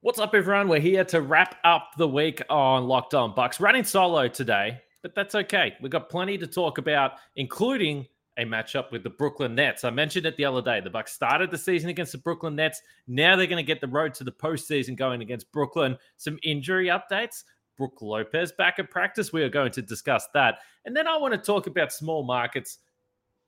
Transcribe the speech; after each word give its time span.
What's 0.00 0.20
up, 0.20 0.32
everyone? 0.32 0.68
We're 0.68 0.78
here 0.78 1.04
to 1.06 1.20
wrap 1.20 1.56
up 1.64 1.90
the 1.98 2.06
week 2.06 2.40
on 2.48 2.84
Locked 2.84 3.14
On 3.14 3.34
Bucks. 3.34 3.58
Running 3.58 3.82
solo 3.82 4.28
today, 4.28 4.80
but 5.02 5.12
that's 5.12 5.34
okay. 5.34 5.74
We've 5.82 5.90
got 5.90 6.08
plenty 6.08 6.38
to 6.38 6.46
talk 6.46 6.78
about, 6.78 7.14
including 7.34 8.06
a 8.38 8.44
matchup 8.44 8.92
with 8.92 9.02
the 9.02 9.10
Brooklyn 9.10 9.56
Nets. 9.56 9.82
I 9.82 9.90
mentioned 9.90 10.24
it 10.24 10.36
the 10.36 10.44
other 10.44 10.62
day. 10.62 10.80
The 10.80 10.88
Bucks 10.88 11.14
started 11.14 11.50
the 11.50 11.58
season 11.58 11.90
against 11.90 12.12
the 12.12 12.18
Brooklyn 12.18 12.54
Nets. 12.54 12.80
Now 13.08 13.34
they're 13.34 13.48
going 13.48 13.56
to 13.56 13.66
get 13.66 13.80
the 13.80 13.88
road 13.88 14.14
to 14.14 14.24
the 14.24 14.30
postseason 14.30 14.94
going 14.94 15.20
against 15.20 15.50
Brooklyn. 15.50 15.98
Some 16.16 16.38
injury 16.44 16.86
updates. 16.86 17.42
Brook 17.76 18.00
Lopez 18.00 18.52
back 18.52 18.78
at 18.78 18.92
practice. 18.92 19.32
We 19.32 19.42
are 19.42 19.48
going 19.48 19.72
to 19.72 19.82
discuss 19.82 20.28
that. 20.32 20.60
And 20.84 20.96
then 20.96 21.08
I 21.08 21.16
want 21.16 21.34
to 21.34 21.38
talk 21.38 21.66
about 21.66 21.92
small 21.92 22.22
markets 22.22 22.78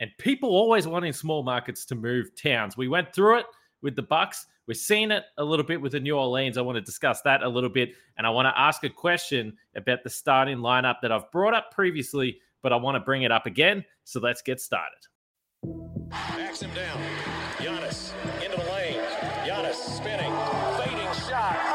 and 0.01 0.11
people 0.19 0.49
always 0.49 0.89
wanting 0.89 1.13
small 1.13 1.45
markets 1.45 1.85
to 1.85 1.95
move 1.95 2.35
towns. 2.35 2.77
We 2.77 2.89
went 2.89 3.15
through 3.15 3.39
it 3.39 3.47
with 3.83 3.95
the 3.95 4.03
Bucks. 4.03 4.47
We're 4.71 4.75
seeing 4.75 5.11
it 5.11 5.25
a 5.37 5.43
little 5.43 5.67
bit 5.67 5.81
with 5.81 5.91
the 5.91 5.99
New 5.99 6.17
Orleans. 6.17 6.57
I 6.57 6.61
want 6.61 6.77
to 6.77 6.81
discuss 6.81 7.23
that 7.23 7.43
a 7.43 7.49
little 7.49 7.69
bit. 7.69 7.91
And 8.17 8.25
I 8.25 8.31
want 8.31 8.47
to 8.47 8.57
ask 8.57 8.85
a 8.85 8.89
question 8.89 9.57
about 9.75 10.05
the 10.05 10.11
starting 10.11 10.59
lineup 10.59 11.01
that 11.03 11.11
I've 11.11 11.29
brought 11.33 11.55
up 11.55 11.73
previously, 11.73 12.39
but 12.63 12.73
I 12.73 12.77
want 12.77 12.95
to 12.95 13.01
bring 13.01 13.23
it 13.23 13.33
up 13.33 13.47
again. 13.47 13.85
So 14.05 14.21
let's 14.21 14.43
get 14.43 14.61
started. 14.61 15.01
Backs 16.11 16.63
him 16.63 16.71
down. 16.73 17.03
Giannis 17.57 18.13
into 18.45 18.59
the 18.59 18.71
lane. 18.71 19.01
Giannis 19.45 19.75
spinning. 19.75 20.33
Fading 20.79 21.29
shot. 21.29 21.70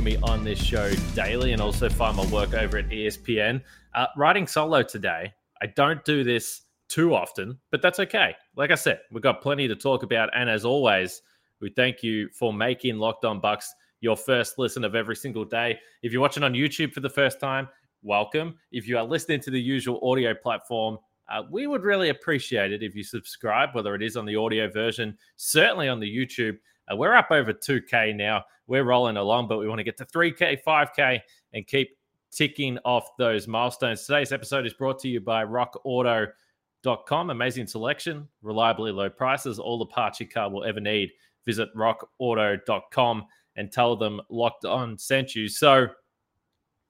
Hear 0.00 0.18
me 0.18 0.22
on 0.22 0.42
this 0.42 0.58
show 0.58 0.90
daily 1.14 1.52
and 1.52 1.60
also 1.60 1.86
find 1.86 2.16
my 2.16 2.24
work 2.26 2.54
over 2.54 2.78
at 2.78 2.88
ESPN. 2.88 3.60
Uh, 3.94 4.06
writing 4.16 4.46
solo 4.46 4.82
today. 4.82 5.30
I 5.60 5.66
don't 5.66 6.02
do 6.06 6.24
this 6.24 6.62
too 6.88 7.14
often, 7.14 7.58
but 7.70 7.82
that's 7.82 8.00
okay. 8.00 8.34
Like 8.56 8.70
I 8.70 8.76
said, 8.76 9.00
we've 9.12 9.22
got 9.22 9.42
plenty 9.42 9.68
to 9.68 9.76
talk 9.76 10.02
about. 10.02 10.30
And 10.34 10.48
as 10.48 10.64
always, 10.64 11.20
we 11.60 11.68
thank 11.68 12.02
you 12.02 12.30
for 12.30 12.50
making 12.50 12.96
Locked 12.96 13.26
On 13.26 13.40
Bucks 13.40 13.74
your 14.00 14.16
first 14.16 14.58
listen 14.58 14.84
of 14.84 14.94
every 14.94 15.16
single 15.16 15.44
day. 15.44 15.78
If 16.02 16.12
you're 16.12 16.22
watching 16.22 16.44
on 16.44 16.54
YouTube 16.54 16.94
for 16.94 17.00
the 17.00 17.10
first 17.10 17.38
time, 17.38 17.68
welcome. 18.02 18.54
If 18.72 18.88
you 18.88 18.96
are 18.96 19.04
listening 19.04 19.40
to 19.40 19.50
the 19.50 19.60
usual 19.60 20.00
audio 20.02 20.32
platform, 20.32 20.96
uh, 21.28 21.42
we 21.50 21.66
would 21.66 21.82
really 21.82 22.08
appreciate 22.08 22.72
it 22.72 22.82
if 22.82 22.94
you 22.94 23.04
subscribe, 23.04 23.74
whether 23.74 23.94
it 23.94 24.02
is 24.02 24.16
on 24.16 24.24
the 24.24 24.36
audio 24.36 24.70
version, 24.70 25.18
certainly 25.36 25.88
on 25.88 26.00
the 26.00 26.08
YouTube. 26.08 26.56
Uh, 26.90 26.96
we're 26.96 27.14
up 27.14 27.30
over 27.30 27.52
2K 27.52 28.14
now. 28.16 28.44
We're 28.66 28.84
rolling 28.84 29.16
along, 29.16 29.48
but 29.48 29.58
we 29.58 29.68
want 29.68 29.78
to 29.78 29.84
get 29.84 29.96
to 29.98 30.04
3K, 30.04 30.62
5K, 30.66 31.20
and 31.52 31.66
keep 31.66 31.96
ticking 32.30 32.78
off 32.84 33.16
those 33.18 33.48
milestones. 33.48 34.06
Today's 34.06 34.32
episode 34.32 34.66
is 34.66 34.74
brought 34.74 34.98
to 35.00 35.08
you 35.08 35.20
by 35.20 35.44
rockauto.com. 35.44 37.30
Amazing 37.30 37.66
selection, 37.66 38.28
reliably 38.42 38.92
low 38.92 39.10
prices, 39.10 39.58
all 39.58 39.78
the 39.78 39.86
parts 39.86 40.20
your 40.20 40.28
car 40.28 40.50
will 40.50 40.64
ever 40.64 40.80
need. 40.80 41.10
Visit 41.44 41.68
rockauto.com 41.74 43.26
and 43.56 43.72
tell 43.72 43.96
them 43.96 44.20
locked 44.28 44.64
on 44.64 44.96
sent 44.96 45.34
you. 45.34 45.48
So 45.48 45.88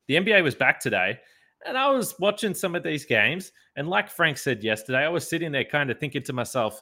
the 0.09 0.15
NBA 0.17 0.43
was 0.43 0.55
back 0.55 0.81
today. 0.81 1.19
And 1.67 1.77
I 1.77 1.91
was 1.91 2.15
watching 2.19 2.55
some 2.55 2.75
of 2.75 2.83
these 2.83 3.05
games, 3.05 3.53
and 3.77 3.87
like 3.87 4.09
Frank 4.09 4.39
said 4.39 4.65
yesterday, 4.65 5.05
I 5.05 5.11
was 5.11 5.29
sitting 5.29 5.53
there 5.53 5.65
kind 5.65 5.91
of 5.91 5.99
thinking 5.99 6.23
to 6.23 6.33
myself, 6.33 6.81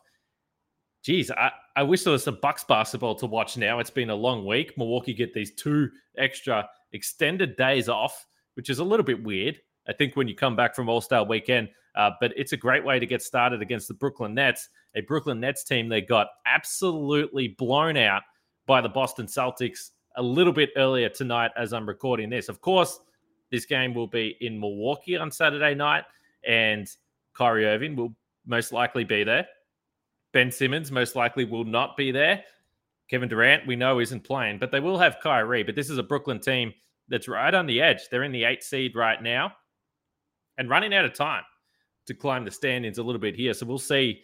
geez, 1.03 1.31
I, 1.31 1.53
I 1.76 1.82
wish 1.82 2.04
there 2.04 2.12
was 2.12 2.25
some 2.25 2.38
Bucks 2.41 2.64
basketball 2.64 3.14
to 3.16 3.26
watch 3.26 3.56
now. 3.56 3.78
It's 3.78 3.91
been 3.91 4.10
a 4.10 4.14
long 4.14 4.44
week. 4.47 4.76
Milwaukee 4.76 5.14
get 5.14 5.34
these 5.34 5.53
two 5.53 5.91
extra 6.16 6.69
extended 6.92 7.56
days 7.56 7.88
off, 7.88 8.26
which 8.54 8.70
is 8.70 8.78
a 8.78 8.84
little 8.84 9.04
bit 9.04 9.22
weird. 9.22 9.59
I 9.88 9.92
think 9.92 10.16
when 10.16 10.28
you 10.28 10.34
come 10.34 10.56
back 10.56 10.75
from 10.75 10.88
All 10.88 11.00
Star 11.00 11.25
weekend, 11.25 11.69
uh, 11.97 12.10
but 12.20 12.32
it's 12.36 12.53
a 12.53 12.56
great 12.56 12.84
way 12.84 12.98
to 12.98 13.06
get 13.06 13.22
started 13.22 13.62
against 13.62 13.88
the 13.88 13.94
Brooklyn 13.94 14.34
Nets, 14.34 14.69
a 14.94 15.00
Brooklyn 15.00 15.41
Nets 15.41 15.64
team 15.64 15.88
they 15.88 16.00
got 16.00 16.28
absolutely 16.47 17.48
blown 17.48 17.97
out 17.97 18.22
by 18.66 18.80
the 18.80 18.88
Boston 18.88 19.26
Celtics 19.26 19.91
a 20.16 20.22
little 20.22 20.53
bit 20.53 20.70
earlier 20.76 21.09
tonight 21.09 21.50
as 21.56 21.72
I'm 21.72 21.88
recording 21.88 22.28
this. 22.28 22.48
Of 22.48 22.60
course, 22.60 23.00
this 23.50 23.65
game 23.65 23.94
will 23.94 24.06
be 24.06 24.36
in 24.41 24.60
Milwaukee 24.60 25.16
on 25.16 25.30
Saturday 25.30 25.75
night, 25.75 26.04
and 26.47 26.88
Kyrie 27.34 27.66
Irving 27.66 27.97
will 27.97 28.15
most 28.47 28.72
likely 28.72 29.04
be 29.04 29.25
there. 29.25 29.47
Ben 30.33 30.50
Simmons 30.50 30.91
most 30.93 31.16
likely 31.16 31.44
will 31.44 31.65
not 31.65 31.97
be 31.97 32.11
there. 32.11 32.44
Kevin 33.09 33.28
Durant, 33.28 33.66
we 33.66 33.77
know, 33.77 34.00
isn't 34.00 34.25
playing, 34.25 34.59
but 34.59 34.71
they 34.71 34.81
will 34.81 34.99
have 34.99 35.21
Kyrie. 35.22 35.62
But 35.62 35.75
this 35.75 35.89
is 35.89 35.99
a 35.99 36.03
Brooklyn 36.03 36.41
team 36.41 36.75
that's 37.09 37.28
right 37.28 37.55
on 37.55 37.66
the 37.66 37.81
edge. 37.81 38.09
They're 38.11 38.25
in 38.25 38.33
the 38.33 38.44
eight 38.44 38.62
seed 38.62 38.94
right 38.94 39.22
now 39.22 39.53
and 40.59 40.69
running 40.69 40.93
out 40.94 41.06
of 41.06 41.15
time 41.15 41.44
to 42.06 42.15
climb 42.15 42.44
the 42.44 42.50
standings 42.50 42.99
a 42.99 43.03
little 43.03 43.21
bit 43.21 43.34
here. 43.34 43.55
So 43.55 43.65
we'll 43.65 43.78
see 43.78 44.21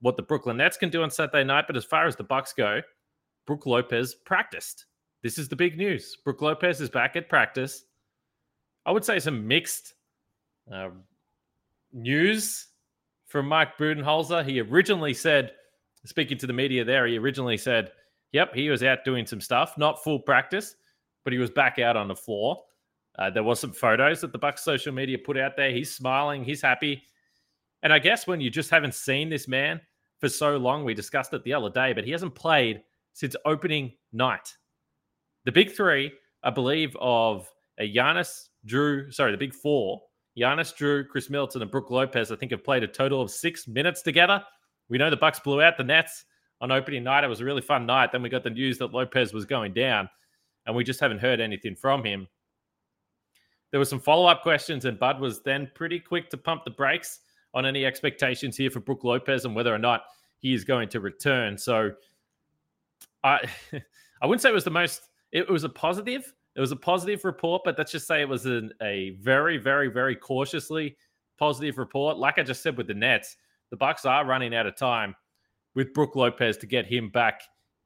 what 0.00 0.16
the 0.16 0.22
Brooklyn 0.22 0.58
Nets 0.58 0.76
can 0.76 0.90
do 0.90 1.02
on 1.02 1.10
Saturday 1.10 1.44
night. 1.44 1.66
But 1.66 1.76
as 1.76 1.84
far 1.84 2.06
as 2.06 2.14
the 2.14 2.24
Bucks 2.24 2.52
go, 2.52 2.80
Brook 3.46 3.66
Lopez 3.66 4.14
practiced. 4.14 4.86
This 5.22 5.38
is 5.38 5.48
the 5.48 5.56
big 5.56 5.76
news. 5.76 6.16
Brook 6.24 6.40
Lopez 6.42 6.80
is 6.80 6.90
back 6.90 7.16
at 7.16 7.28
practice. 7.28 7.84
I 8.86 8.92
would 8.92 9.04
say 9.04 9.18
some 9.18 9.46
mixed 9.48 9.94
uh, 10.72 10.90
news 11.92 12.68
from 13.28 13.46
Mike 13.46 13.78
Budenholzer. 13.78 14.44
He 14.44 14.60
originally 14.60 15.14
said, 15.14 15.52
speaking 16.04 16.38
to 16.38 16.46
the 16.46 16.52
media 16.52 16.84
there, 16.84 17.06
he 17.06 17.18
originally 17.18 17.56
said, 17.56 17.92
yep, 18.32 18.54
he 18.54 18.68
was 18.68 18.82
out 18.82 19.04
doing 19.04 19.26
some 19.26 19.40
stuff, 19.40 19.78
not 19.78 20.02
full 20.02 20.18
practice, 20.18 20.74
but 21.24 21.32
he 21.32 21.38
was 21.38 21.50
back 21.50 21.78
out 21.78 21.96
on 21.96 22.08
the 22.08 22.16
floor. 22.16 22.64
Uh, 23.18 23.30
there 23.30 23.42
was 23.42 23.60
some 23.60 23.72
photos 23.72 24.20
that 24.20 24.32
the 24.32 24.38
Bucks 24.38 24.62
social 24.62 24.92
media 24.92 25.18
put 25.18 25.36
out 25.36 25.56
there. 25.56 25.70
He's 25.70 25.94
smiling, 25.94 26.44
he's 26.44 26.62
happy. 26.62 27.02
And 27.82 27.92
I 27.92 27.98
guess 27.98 28.26
when 28.26 28.40
you 28.40 28.50
just 28.50 28.70
haven't 28.70 28.94
seen 28.94 29.28
this 29.28 29.46
man 29.46 29.80
for 30.18 30.28
so 30.28 30.56
long, 30.56 30.84
we 30.84 30.94
discussed 30.94 31.32
it 31.32 31.44
the 31.44 31.54
other 31.54 31.70
day, 31.70 31.92
but 31.92 32.04
he 32.04 32.10
hasn't 32.10 32.34
played 32.34 32.82
since 33.12 33.36
opening 33.44 33.92
night. 34.12 34.56
The 35.44 35.52
big 35.52 35.72
three, 35.72 36.12
I 36.42 36.50
believe, 36.50 36.96
of 37.00 37.50
a 37.78 37.92
Giannis, 37.92 38.48
Jrue, 38.66 39.12
sorry, 39.12 39.32
the 39.32 39.38
big 39.38 39.54
four, 39.54 40.02
Giannis, 40.38 40.74
Jrue, 40.74 41.08
Khris 41.08 41.30
Middleton, 41.30 41.62
and 41.62 41.70
Brook 41.70 41.90
Lopez, 41.90 42.30
I 42.30 42.36
think 42.36 42.52
have 42.52 42.64
played 42.64 42.82
a 42.82 42.88
total 42.88 43.20
of 43.20 43.30
six 43.30 43.66
minutes 43.66 44.02
together. 44.02 44.42
We 44.88 44.98
know 44.98 45.10
the 45.10 45.16
Bucks 45.16 45.40
blew 45.40 45.62
out 45.62 45.76
the 45.76 45.84
Nets 45.84 46.24
on 46.60 46.70
opening 46.70 47.04
night. 47.04 47.24
It 47.24 47.28
was 47.28 47.40
a 47.40 47.44
really 47.44 47.60
fun 47.60 47.86
night. 47.86 48.12
Then 48.12 48.22
we 48.22 48.28
got 48.28 48.42
the 48.42 48.50
news 48.50 48.78
that 48.78 48.92
Lopez 48.92 49.32
was 49.32 49.44
going 49.44 49.74
down, 49.74 50.08
and 50.66 50.74
we 50.74 50.84
just 50.84 51.00
haven't 51.00 51.18
heard 51.18 51.40
anything 51.40 51.74
from 51.74 52.04
him. 52.04 52.28
There 53.70 53.80
were 53.80 53.84
some 53.84 54.00
follow-up 54.00 54.42
questions, 54.42 54.84
and 54.84 54.98
Bud 54.98 55.20
was 55.20 55.42
then 55.42 55.70
pretty 55.74 56.00
quick 56.00 56.30
to 56.30 56.36
pump 56.36 56.64
the 56.64 56.70
brakes 56.70 57.20
on 57.54 57.66
any 57.66 57.84
expectations 57.84 58.56
here 58.56 58.70
for 58.70 58.80
Brook 58.80 59.04
Lopez 59.04 59.44
and 59.44 59.54
whether 59.54 59.74
or 59.74 59.78
not 59.78 60.04
he 60.38 60.54
is 60.54 60.64
going 60.64 60.88
to 60.90 61.00
return. 61.00 61.58
So 61.58 61.92
I 63.24 63.40
I 64.22 64.26
wouldn't 64.26 64.42
say 64.42 64.50
it 64.50 64.54
was 64.54 64.64
the 64.64 64.70
most 64.70 65.02
it 65.32 65.48
was 65.48 65.64
a 65.64 65.68
positive. 65.68 66.32
It 66.58 66.60
was 66.60 66.72
a 66.72 66.76
positive 66.76 67.24
report, 67.24 67.62
but 67.64 67.78
let's 67.78 67.92
just 67.92 68.08
say 68.08 68.20
it 68.20 68.28
was 68.28 68.44
an, 68.44 68.72
a 68.82 69.10
very, 69.20 69.58
very, 69.58 69.86
very 69.86 70.16
cautiously 70.16 70.96
positive 71.38 71.78
report. 71.78 72.16
Like 72.16 72.36
I 72.36 72.42
just 72.42 72.64
said 72.64 72.76
with 72.76 72.88
the 72.88 72.94
Nets, 72.94 73.36
the 73.70 73.76
Bucks 73.76 74.04
are 74.04 74.26
running 74.26 74.52
out 74.56 74.66
of 74.66 74.74
time 74.74 75.14
with 75.76 75.94
Brook 75.94 76.16
Lopez 76.16 76.56
to 76.56 76.66
get 76.66 76.84
him 76.84 77.10
back 77.10 77.42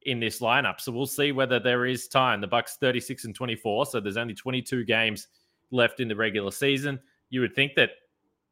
in 0.07 0.19
this 0.19 0.39
lineup. 0.39 0.81
So 0.81 0.91
we'll 0.91 1.05
see 1.05 1.31
whether 1.31 1.59
there 1.59 1.85
is 1.85 2.07
time. 2.07 2.41
The 2.41 2.47
Bucks 2.47 2.77
36 2.81 3.25
and 3.25 3.35
24, 3.35 3.85
so 3.85 3.99
there's 3.99 4.17
only 4.17 4.33
22 4.33 4.85
games 4.85 5.27
left 5.69 5.99
in 5.99 6.07
the 6.07 6.15
regular 6.15 6.49
season. 6.49 6.99
You 7.29 7.41
would 7.41 7.53
think 7.53 7.75
that 7.75 7.91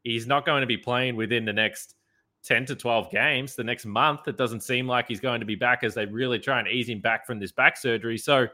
he's 0.04 0.28
not 0.28 0.46
going 0.46 0.62
to 0.62 0.68
be 0.68 0.78
playing 0.78 1.16
within 1.16 1.46
the 1.46 1.54
next 1.54 1.96
10 2.44 2.68
to 2.68 2.76
12 2.76 3.10
games. 3.10 3.56
The 3.56 3.64
next 3.64 3.88
month, 3.88 4.28
it 4.28 4.38
doesn't 4.38 4.62
seem 4.62 4.88
like 4.88 5.08
he's 5.08 5.20
going 5.20 5.40
to 5.40 5.48
be 5.48 5.56
back 5.56 5.84
as 5.84 5.96
they 5.96 6.06
really 6.06 6.38
try 6.38 6.60
and 6.60 6.68
ease 6.68 6.90
him 6.90 7.02
back 7.02 7.26
from 7.26 7.40
this 7.40 7.52
back 7.52 7.76
surgery. 7.76 8.20
So 8.20 8.48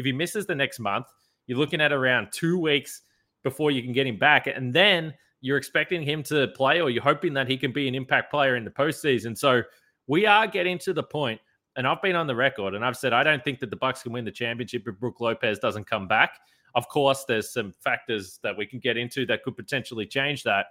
if 0.00 0.06
he 0.06 0.12
misses 0.12 0.46
the 0.46 0.54
next 0.54 0.80
month, 0.80 1.06
you're 1.46 1.58
looking 1.58 1.80
at 1.80 1.92
around 1.92 2.28
two 2.32 2.58
weeks 2.58 3.02
before 3.44 3.70
you 3.70 3.82
can 3.82 3.92
get 3.92 4.06
him 4.06 4.18
back. 4.18 4.46
And 4.46 4.74
then 4.74 5.14
you're 5.42 5.58
expecting 5.58 6.02
him 6.02 6.22
to 6.24 6.48
play, 6.48 6.80
or 6.80 6.90
you're 6.90 7.02
hoping 7.02 7.34
that 7.34 7.48
he 7.48 7.56
can 7.56 7.70
be 7.72 7.86
an 7.86 7.94
impact 7.94 8.30
player 8.30 8.56
in 8.56 8.64
the 8.64 8.70
postseason. 8.70 9.36
So 9.36 9.62
we 10.06 10.26
are 10.26 10.46
getting 10.46 10.78
to 10.78 10.92
the 10.92 11.02
point, 11.02 11.40
and 11.76 11.86
I've 11.86 12.02
been 12.02 12.16
on 12.16 12.26
the 12.26 12.34
record 12.34 12.74
and 12.74 12.84
I've 12.84 12.96
said 12.96 13.12
I 13.12 13.22
don't 13.22 13.44
think 13.44 13.60
that 13.60 13.70
the 13.70 13.76
Bucks 13.76 14.02
can 14.02 14.12
win 14.12 14.24
the 14.24 14.32
championship 14.32 14.82
if 14.86 14.98
Brook 14.98 15.20
Lopez 15.20 15.58
doesn't 15.58 15.86
come 15.86 16.08
back. 16.08 16.40
Of 16.74 16.88
course, 16.88 17.24
there's 17.26 17.52
some 17.52 17.72
factors 17.78 18.40
that 18.42 18.56
we 18.56 18.66
can 18.66 18.80
get 18.80 18.96
into 18.96 19.24
that 19.26 19.42
could 19.44 19.56
potentially 19.56 20.06
change 20.06 20.42
that. 20.42 20.66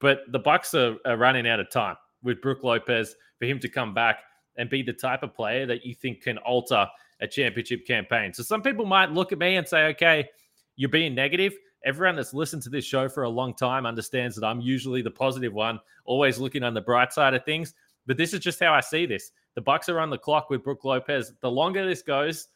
But 0.00 0.20
the 0.28 0.38
Bucks 0.38 0.74
are, 0.74 0.96
are 1.04 1.16
running 1.16 1.48
out 1.48 1.60
of 1.60 1.70
time. 1.70 1.96
with 2.22 2.40
Brook 2.40 2.62
Lopez 2.62 3.14
for 3.38 3.46
him 3.46 3.58
to 3.60 3.68
come 3.68 3.94
back 3.94 4.20
and 4.56 4.68
be 4.68 4.82
the 4.82 4.92
type 4.92 5.22
of 5.22 5.34
player 5.34 5.66
that 5.66 5.84
you 5.84 5.94
think 5.94 6.22
can 6.22 6.38
alter 6.38 6.86
a 7.20 7.26
championship 7.26 7.86
campaign. 7.86 8.32
So 8.32 8.42
some 8.42 8.62
people 8.62 8.86
might 8.86 9.12
look 9.12 9.32
at 9.32 9.38
me 9.38 9.56
and 9.56 9.66
say, 9.66 9.86
okay, 9.86 10.28
you're 10.76 10.88
being 10.88 11.14
negative. 11.14 11.54
Everyone 11.84 12.16
that's 12.16 12.34
listened 12.34 12.62
to 12.62 12.70
this 12.70 12.84
show 12.84 13.08
for 13.08 13.22
a 13.24 13.28
long 13.28 13.54
time 13.54 13.86
understands 13.86 14.36
that 14.36 14.46
I'm 14.46 14.60
usually 14.60 15.02
the 15.02 15.10
positive 15.10 15.52
one, 15.52 15.80
always 16.04 16.38
looking 16.38 16.62
on 16.62 16.74
the 16.74 16.80
bright 16.80 17.12
side 17.12 17.34
of 17.34 17.44
things. 17.44 17.74
But 18.06 18.16
this 18.16 18.32
is 18.32 18.40
just 18.40 18.60
how 18.60 18.72
I 18.72 18.80
see 18.80 19.06
this. 19.06 19.30
The 19.54 19.60
Bucks 19.60 19.88
are 19.88 20.00
on 20.00 20.10
the 20.10 20.18
clock 20.18 20.50
with 20.50 20.64
Brook 20.64 20.84
Lopez. 20.84 21.32
The 21.40 21.50
longer 21.50 21.86
this 21.86 22.02
goes, 22.02 22.48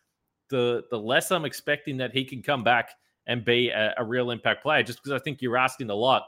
the 0.49 0.85
the 0.91 0.99
less 0.99 1.31
I'm 1.31 1.45
expecting 1.45 1.97
that 1.99 2.13
he 2.13 2.25
can 2.25 2.43
come 2.43 2.63
back 2.63 2.91
and 3.27 3.45
be 3.45 3.71
a, 3.71 3.95
a 3.99 4.05
real 4.05 4.31
impact 4.31 4.63
player. 4.63 4.83
Just 4.83 5.03
because 5.03 5.19
I 5.19 5.23
think 5.23 5.43
you're 5.43 5.57
asking 5.57 5.91
a 5.91 5.95
lot 5.95 6.25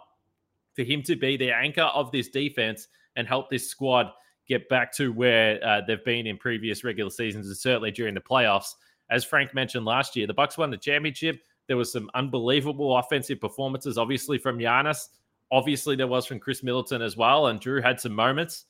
for 0.74 0.82
him 0.82 1.02
to 1.02 1.16
be 1.16 1.36
the 1.36 1.50
anchor 1.52 1.82
of 1.82 2.10
this 2.10 2.28
defense 2.28 2.88
and 3.16 3.26
help 3.26 3.50
this 3.50 3.68
squad 3.68 4.10
get 4.48 4.68
back 4.68 4.92
to 4.92 5.12
where 5.12 5.64
uh, 5.64 5.80
they've 5.86 6.04
been 6.04 6.26
in 6.26 6.36
previous 6.36 6.84
regular 6.84 7.10
seasons 7.10 7.46
and 7.46 7.56
certainly 7.56 7.90
during 7.90 8.14
the 8.14 8.20
playoffs. 8.20 8.74
As 9.10 9.24
Frank 9.24 9.54
mentioned 9.54 9.84
last 9.84 10.16
year, 10.16 10.26
the 10.26 10.34
Bucks 10.34 10.58
won 10.58 10.70
the 10.70 10.76
championship. 10.76 11.40
There 11.66 11.76
was 11.76 11.92
some 11.92 12.10
unbelievable 12.14 12.96
offensive 12.96 13.40
performances, 13.40 13.98
obviously 13.98 14.38
from 14.38 14.58
Giannis. 14.58 15.08
Obviously, 15.50 15.96
there 15.96 16.06
was 16.06 16.26
from 16.26 16.40
Khris 16.40 16.62
Middleton 16.62 17.02
as 17.02 17.16
well, 17.16 17.46
and 17.46 17.60
Jrue 17.60 17.82
had 17.82 18.00
some 18.00 18.12
moments. 18.12 18.64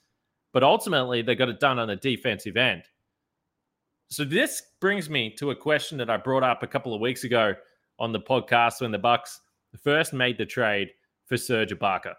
But 0.52 0.62
ultimately, 0.62 1.22
they 1.22 1.34
got 1.34 1.48
it 1.48 1.60
done 1.60 1.78
on 1.78 1.88
the 1.88 1.96
defensive 1.96 2.56
end. 2.56 2.84
So 4.08 4.24
this 4.24 4.62
brings 4.80 5.08
me 5.08 5.30
to 5.38 5.50
a 5.50 5.56
question 5.56 5.98
that 5.98 6.10
I 6.10 6.16
brought 6.16 6.42
up 6.42 6.62
a 6.62 6.68
couple 6.68 6.94
of 6.94 7.00
weeks 7.00 7.24
ago 7.24 7.54
on 7.98 8.12
the 8.12 8.20
podcast 8.20 8.80
when 8.80 8.92
the 8.92 8.98
Bucks 8.98 9.40
first 9.82 10.12
made 10.12 10.38
the 10.38 10.46
trade 10.46 10.90
for 11.26 11.36
Serge 11.36 11.70
Ibaka. 11.70 12.14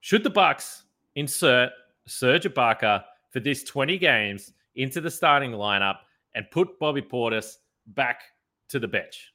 Should 0.00 0.24
the 0.24 0.30
Bucks 0.30 0.84
insert 1.16 1.70
Serge 2.06 2.44
Ibaka 2.44 3.04
for 3.30 3.40
this 3.40 3.64
20 3.64 3.98
games 3.98 4.52
into 4.76 5.00
the 5.00 5.10
starting 5.10 5.52
lineup 5.52 5.98
and 6.34 6.50
put 6.50 6.78
Bobby 6.78 7.02
Portis 7.02 7.56
back 7.88 8.20
to 8.68 8.78
the 8.78 8.88
bench. 8.88 9.32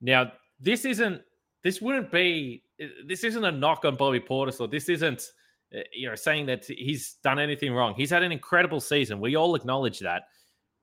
Now, 0.00 0.32
this 0.58 0.84
isn't 0.84 1.22
this 1.62 1.80
wouldn't 1.80 2.10
be 2.10 2.64
this 3.06 3.22
isn't 3.22 3.44
a 3.44 3.52
knock 3.52 3.84
on 3.84 3.94
Bobby 3.94 4.20
Portis 4.20 4.60
or 4.60 4.66
this 4.66 4.88
isn't 4.88 5.30
uh, 5.74 5.80
you 5.92 6.08
know 6.08 6.14
saying 6.14 6.46
that 6.46 6.64
he's 6.64 7.16
done 7.22 7.38
anything 7.38 7.72
wrong. 7.72 7.94
He's 7.94 8.10
had 8.10 8.22
an 8.22 8.32
incredible 8.32 8.80
season. 8.80 9.20
We 9.20 9.36
all 9.36 9.54
acknowledge 9.54 10.00
that. 10.00 10.24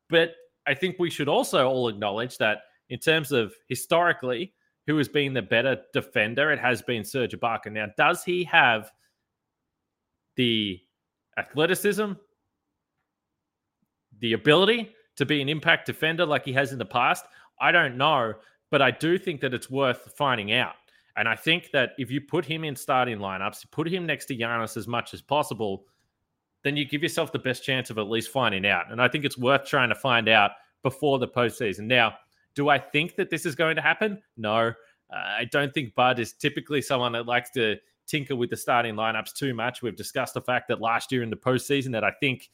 But 0.10 0.36
I 0.68 0.74
think 0.74 0.98
we 1.00 1.10
should 1.10 1.28
also 1.28 1.68
all 1.68 1.90
acknowledge 1.90 2.38
that 2.38 2.60
in 2.90 3.00
terms 3.00 3.32
of 3.32 3.54
historically 3.68 4.54
who 4.88 4.98
has 4.98 5.08
been 5.08 5.34
the 5.34 5.42
better 5.42 5.78
defender, 5.94 6.52
it 6.52 6.60
has 6.60 6.82
been 6.82 7.04
Serge 7.04 7.34
Ibaka. 7.34 7.72
Now, 7.72 7.88
does 7.98 8.24
he 8.24 8.44
have 8.46 8.92
the 10.40 10.80
athleticism, 11.38 12.14
the 14.20 14.32
ability 14.32 14.90
to 15.18 15.26
be 15.26 15.42
an 15.42 15.50
impact 15.50 15.86
defender 15.86 16.26
like 16.26 16.46
he 16.46 16.54
has 16.54 16.72
in 16.72 16.80
the 16.80 16.86
past? 16.86 17.26
I 17.60 17.74
don't 17.74 17.98
know, 17.98 18.36
but 18.72 18.82
I 18.82 18.90
do 18.90 19.18
think 19.18 19.42
that 19.42 19.54
it's 19.54 19.70
worth 19.70 20.14
finding 20.16 20.54
out. 20.54 20.76
And 21.18 21.28
I 21.28 21.36
think 21.36 21.72
that 21.74 21.90
if 21.98 22.10
you 22.10 22.22
put 22.22 22.46
him 22.46 22.64
in 22.64 22.74
starting 22.74 23.18
lineups, 23.18 23.70
put 23.70 23.90
him 23.90 24.06
next 24.06 24.28
to 24.28 24.38
Giannis 24.38 24.78
as 24.78 24.88
much 24.88 25.14
as 25.14 25.22
possible, 25.22 25.84
then 26.64 26.78
you 26.78 26.86
give 26.86 27.04
yourself 27.04 27.34
the 27.34 27.40
best 27.40 27.66
chance 27.66 27.90
of 27.90 27.98
at 27.98 28.10
least 28.10 28.32
finding 28.32 28.66
out. 28.66 28.90
And 28.90 29.02
I 29.02 29.10
think 29.10 29.26
it's 29.26 29.38
worth 29.38 29.66
trying 29.66 29.90
to 29.90 29.96
find 29.96 30.30
out 30.30 30.52
before 30.84 31.20
the 31.20 31.28
postseason. 31.28 31.82
Now, 31.82 32.14
do 32.56 32.70
I 32.70 32.80
think 32.80 33.18
that 33.18 33.30
this 33.30 33.46
is 33.46 33.56
going 33.56 33.76
to 33.76 33.82
happen? 33.82 34.22
No. 34.38 34.72
Uh, 35.12 35.16
I 35.16 35.50
don't 35.52 35.74
think 35.74 35.96
Bud 35.96 36.18
is 36.18 36.32
typically 36.32 36.82
someone 36.82 37.12
that 37.12 37.26
likes 37.26 37.50
to 37.52 37.76
tinker 38.10 38.36
with 38.36 38.50
the 38.50 38.58
starting 38.58 38.96
lineups 38.96 39.34
too 39.34 39.54
much. 39.54 39.82
We've 39.82 39.96
discussed 39.96 40.34
the 40.34 40.42
fact 40.42 40.68
that 40.68 40.82
last 40.82 41.12
year 41.12 41.24
in 41.24 41.30
the 41.30 41.36
postseason 41.36 41.92
that 41.92 42.04
I 42.04 42.12
think 42.20 42.50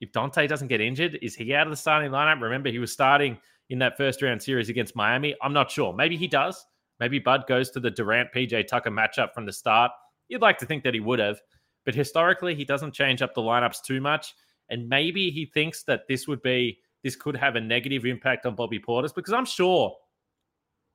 if 0.00 0.12
Donte 0.12 0.48
doesn't 0.48 0.68
get 0.68 0.80
injured, 0.80 1.18
is 1.22 1.34
he 1.34 1.54
out 1.54 1.66
of 1.66 1.70
the 1.70 1.76
starting 1.76 2.10
lineup? 2.10 2.40
Remember, 2.40 2.70
he 2.70 2.78
was 2.78 2.92
starting 2.92 3.38
in 3.70 3.78
that 3.78 3.96
first 3.96 4.22
round 4.22 4.42
series 4.42 4.68
against 4.68 4.96
Miami. 4.96 5.34
I'm 5.42 5.52
not 5.52 5.70
sure. 5.70 5.92
Maybe 5.92 6.16
he 6.16 6.28
does. 6.28 6.66
Maybe 7.00 7.18
Bud 7.18 7.44
goes 7.48 7.70
to 7.70 7.80
the 7.80 7.90
Durant 7.90 8.30
PJ 8.32 8.66
Tucker 8.66 8.90
matchup 8.90 9.34
from 9.34 9.46
the 9.46 9.52
start. 9.52 9.90
You'd 10.28 10.42
like 10.42 10.58
to 10.58 10.66
think 10.66 10.84
that 10.84 10.94
he 10.94 11.00
would 11.00 11.18
have, 11.18 11.40
but 11.84 11.94
historically, 11.94 12.54
he 12.54 12.64
doesn't 12.64 12.94
change 12.94 13.22
up 13.22 13.34
the 13.34 13.40
lineups 13.40 13.82
too 13.82 14.00
much. 14.00 14.34
And 14.70 14.88
maybe 14.88 15.30
he 15.30 15.46
thinks 15.46 15.82
that 15.84 16.08
this 16.08 16.26
would 16.28 16.42
be 16.42 16.78
this 17.02 17.16
could 17.16 17.36
have 17.36 17.56
a 17.56 17.60
negative 17.60 18.06
impact 18.06 18.46
on 18.46 18.54
Bobby 18.54 18.78
Portis 18.78 19.14
because 19.14 19.34
I'm 19.34 19.44
sure 19.44 19.94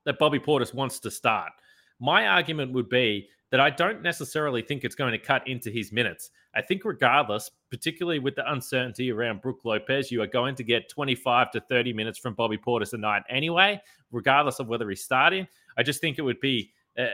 that 0.06 0.18
Bobby 0.18 0.40
Portis 0.40 0.74
wants 0.74 1.00
to 1.02 1.12
start. 1.12 1.52
My 2.00 2.28
argument 2.28 2.74
would 2.74 2.90
be 2.90 3.30
that 3.52 3.60
I 3.60 3.70
don't 3.70 4.02
necessarily 4.02 4.62
think 4.62 4.84
it's 4.84 4.96
going 4.96 5.12
to 5.12 5.18
cut 5.18 5.48
into 5.48 5.72
his 5.72 5.92
minutes. 5.92 6.32
I 6.56 6.62
think, 6.62 6.86
regardless, 6.86 7.50
particularly 7.70 8.20
with 8.20 8.36
the 8.36 8.52
uncertainty 8.52 9.12
around 9.12 9.42
Brook 9.42 9.62
Lopez, 9.64 10.12
you 10.12 10.22
are 10.22 10.28
going 10.28 10.56
to 10.56 10.64
get 10.64 10.90
25 10.90 11.52
to 11.52 11.60
30 11.62 11.94
minutes 11.94 12.20
from 12.20 12.34
Bobby 12.34 12.58
Portis 12.58 12.94
a 12.94 12.98
night 12.98 13.24
anyway, 13.30 13.82
regardless 14.12 14.60
of 14.60 14.68
whether 14.68 14.90
he's 14.90 15.04
starting. 15.04 15.48
I 15.78 15.84
just 15.84 16.02
think 16.02 16.20
it 16.20 16.24
would 16.24 16.40
be 16.40 16.72
uh, 16.98 17.08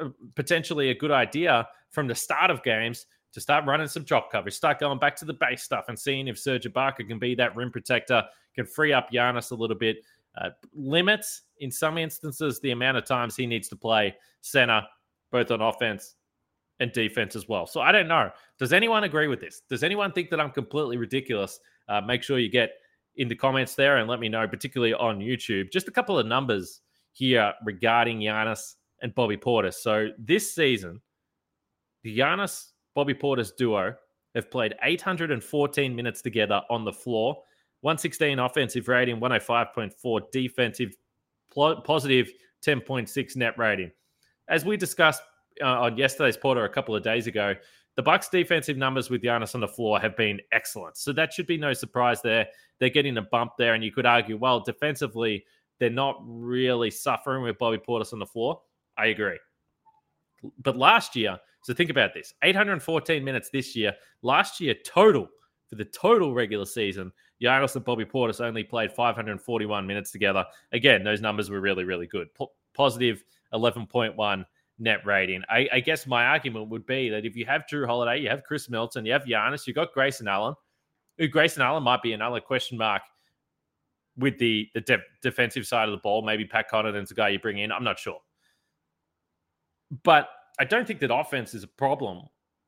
uh, 0.00 0.08
potentially 0.34 0.90
a 0.90 0.94
good 0.94 1.10
idea 1.10 1.68
from 1.90 2.06
the 2.08 2.14
start 2.14 2.50
of 2.50 2.62
games 2.62 3.06
to 3.32 3.40
start 3.40 3.64
running 3.64 3.86
some 3.86 4.02
drop 4.02 4.30
coverage, 4.30 4.54
start 4.54 4.80
going 4.80 4.98
back 4.98 5.14
to 5.16 5.24
the 5.24 5.34
base 5.34 5.62
stuff 5.62 5.84
and 5.88 5.98
seeing 5.98 6.26
if 6.26 6.38
Serge 6.38 6.64
Ibaka 6.64 7.06
can 7.06 7.18
be 7.18 7.34
that 7.36 7.54
rim 7.54 7.70
protector, 7.70 8.24
can 8.54 8.66
free 8.66 8.92
up 8.92 9.12
Giannis 9.12 9.52
a 9.52 9.54
little 9.54 9.76
bit. 9.76 9.98
Uh, 10.40 10.50
limits 10.74 11.42
in 11.58 11.70
some 11.70 11.98
instances 11.98 12.60
the 12.60 12.70
amount 12.70 12.96
of 12.96 13.04
times 13.04 13.36
he 13.36 13.46
needs 13.46 13.68
to 13.68 13.76
play 13.76 14.14
center 14.40 14.82
both 15.30 15.50
on 15.50 15.60
offense 15.60 16.16
and 16.80 16.92
defense 16.92 17.36
as 17.36 17.48
well. 17.48 17.66
So 17.66 17.80
I 17.80 17.92
don't 17.92 18.08
know. 18.08 18.30
Does 18.58 18.72
anyone 18.72 19.04
agree 19.04 19.28
with 19.28 19.40
this? 19.40 19.62
Does 19.68 19.84
anyone 19.84 20.12
think 20.12 20.30
that 20.30 20.40
I'm 20.40 20.50
completely 20.50 20.96
ridiculous? 20.96 21.60
Uh, 21.88 22.00
make 22.00 22.22
sure 22.22 22.38
you 22.38 22.50
get 22.50 22.70
in 23.16 23.28
the 23.28 23.34
comments 23.34 23.74
there 23.74 23.98
and 23.98 24.08
let 24.08 24.18
me 24.18 24.28
know, 24.28 24.48
particularly 24.48 24.94
on 24.94 25.18
YouTube. 25.18 25.70
Just 25.70 25.88
a 25.88 25.90
couple 25.90 26.18
of 26.18 26.26
numbers 26.26 26.80
here 27.12 27.52
regarding 27.64 28.20
Giannis 28.20 28.76
and 29.02 29.14
Bobby 29.14 29.36
Portis. 29.36 29.74
So 29.74 30.08
this 30.18 30.54
season, 30.54 31.00
the 32.02 32.18
Giannis 32.18 32.70
Bobby 32.94 33.14
Portis 33.14 33.54
duo 33.56 33.94
have 34.34 34.50
played 34.50 34.74
814 34.82 35.94
minutes 35.94 36.22
together 36.22 36.62
on 36.70 36.84
the 36.84 36.92
floor, 36.92 37.42
116 37.82 38.38
offensive 38.38 38.88
rating, 38.88 39.20
105.4 39.20 40.20
defensive, 40.30 40.96
positive 41.52 42.30
10.6 42.64 43.36
net 43.36 43.58
rating 43.58 43.90
as 44.50 44.64
we 44.64 44.76
discussed 44.76 45.22
uh, 45.62 45.80
on 45.80 45.96
yesterday's 45.96 46.36
Porter 46.36 46.64
a 46.64 46.68
couple 46.68 46.94
of 46.94 47.02
days 47.02 47.26
ago, 47.26 47.54
the 47.96 48.02
Bucks' 48.02 48.28
defensive 48.28 48.76
numbers 48.76 49.10
with 49.10 49.22
Giannis 49.22 49.54
on 49.54 49.60
the 49.60 49.68
floor 49.68 49.98
have 50.00 50.16
been 50.16 50.40
excellent. 50.52 50.96
So 50.96 51.12
that 51.12 51.32
should 51.32 51.46
be 51.46 51.56
no 51.56 51.72
surprise 51.72 52.20
there. 52.22 52.46
They're 52.78 52.90
getting 52.90 53.16
a 53.16 53.22
bump 53.22 53.52
there, 53.58 53.74
and 53.74 53.82
you 53.82 53.92
could 53.92 54.06
argue, 54.06 54.36
well, 54.36 54.60
defensively, 54.60 55.44
they're 55.78 55.90
not 55.90 56.20
really 56.22 56.90
suffering 56.90 57.42
with 57.42 57.58
Bobby 57.58 57.78
Portis 57.78 58.12
on 58.12 58.18
the 58.18 58.26
floor. 58.26 58.60
I 58.96 59.06
agree. 59.06 59.38
But 60.62 60.76
last 60.76 61.16
year, 61.16 61.38
so 61.62 61.74
think 61.74 61.90
about 61.90 62.14
this 62.14 62.32
814 62.42 63.22
minutes 63.22 63.50
this 63.50 63.76
year. 63.76 63.94
Last 64.22 64.60
year, 64.60 64.74
total 64.84 65.28
for 65.68 65.76
the 65.76 65.84
total 65.84 66.34
regular 66.34 66.66
season, 66.66 67.12
Giannis 67.42 67.76
and 67.76 67.84
Bobby 67.84 68.04
Portis 68.04 68.40
only 68.40 68.64
played 68.64 68.92
541 68.92 69.86
minutes 69.86 70.10
together. 70.10 70.44
Again, 70.72 71.04
those 71.04 71.20
numbers 71.20 71.50
were 71.50 71.60
really, 71.60 71.84
really 71.84 72.06
good. 72.06 72.28
Positive 72.74 73.22
11.1 73.52 74.44
net 74.78 75.04
rating. 75.04 75.42
I, 75.48 75.68
I, 75.72 75.80
guess 75.80 76.06
my 76.06 76.24
argument 76.24 76.68
would 76.68 76.86
be 76.86 77.10
that 77.10 77.26
if 77.26 77.36
you 77.36 77.44
have 77.46 77.66
Jrue 77.70 77.86
Holiday, 77.86 78.20
you 78.20 78.30
have 78.30 78.42
Khris 78.44 78.70
Middleton, 78.70 79.04
you 79.04 79.12
have 79.12 79.24
Giannis, 79.24 79.66
you've 79.66 79.76
got 79.76 79.92
Grayson 79.92 80.26
Allen, 80.26 80.54
who 81.18 81.28
Grayson 81.28 81.62
Allen 81.62 81.82
might 81.82 82.02
be 82.02 82.12
another 82.12 82.40
question 82.40 82.78
mark 82.78 83.02
with 84.16 84.38
the, 84.38 84.68
the 84.74 84.80
de- 84.80 85.02
defensive 85.22 85.66
side 85.66 85.88
of 85.88 85.92
the 85.92 86.00
ball. 86.00 86.22
Maybe 86.22 86.44
Pat 86.44 86.70
Connaughton's 86.70 87.10
a 87.10 87.14
guy 87.14 87.28
you 87.28 87.38
bring 87.38 87.58
in. 87.58 87.70
I'm 87.70 87.84
not 87.84 87.98
sure. 87.98 88.20
But 90.02 90.28
I 90.58 90.64
don't 90.64 90.86
think 90.86 91.00
that 91.00 91.14
offense 91.14 91.54
is 91.54 91.62
a 91.62 91.68
problem 91.68 92.22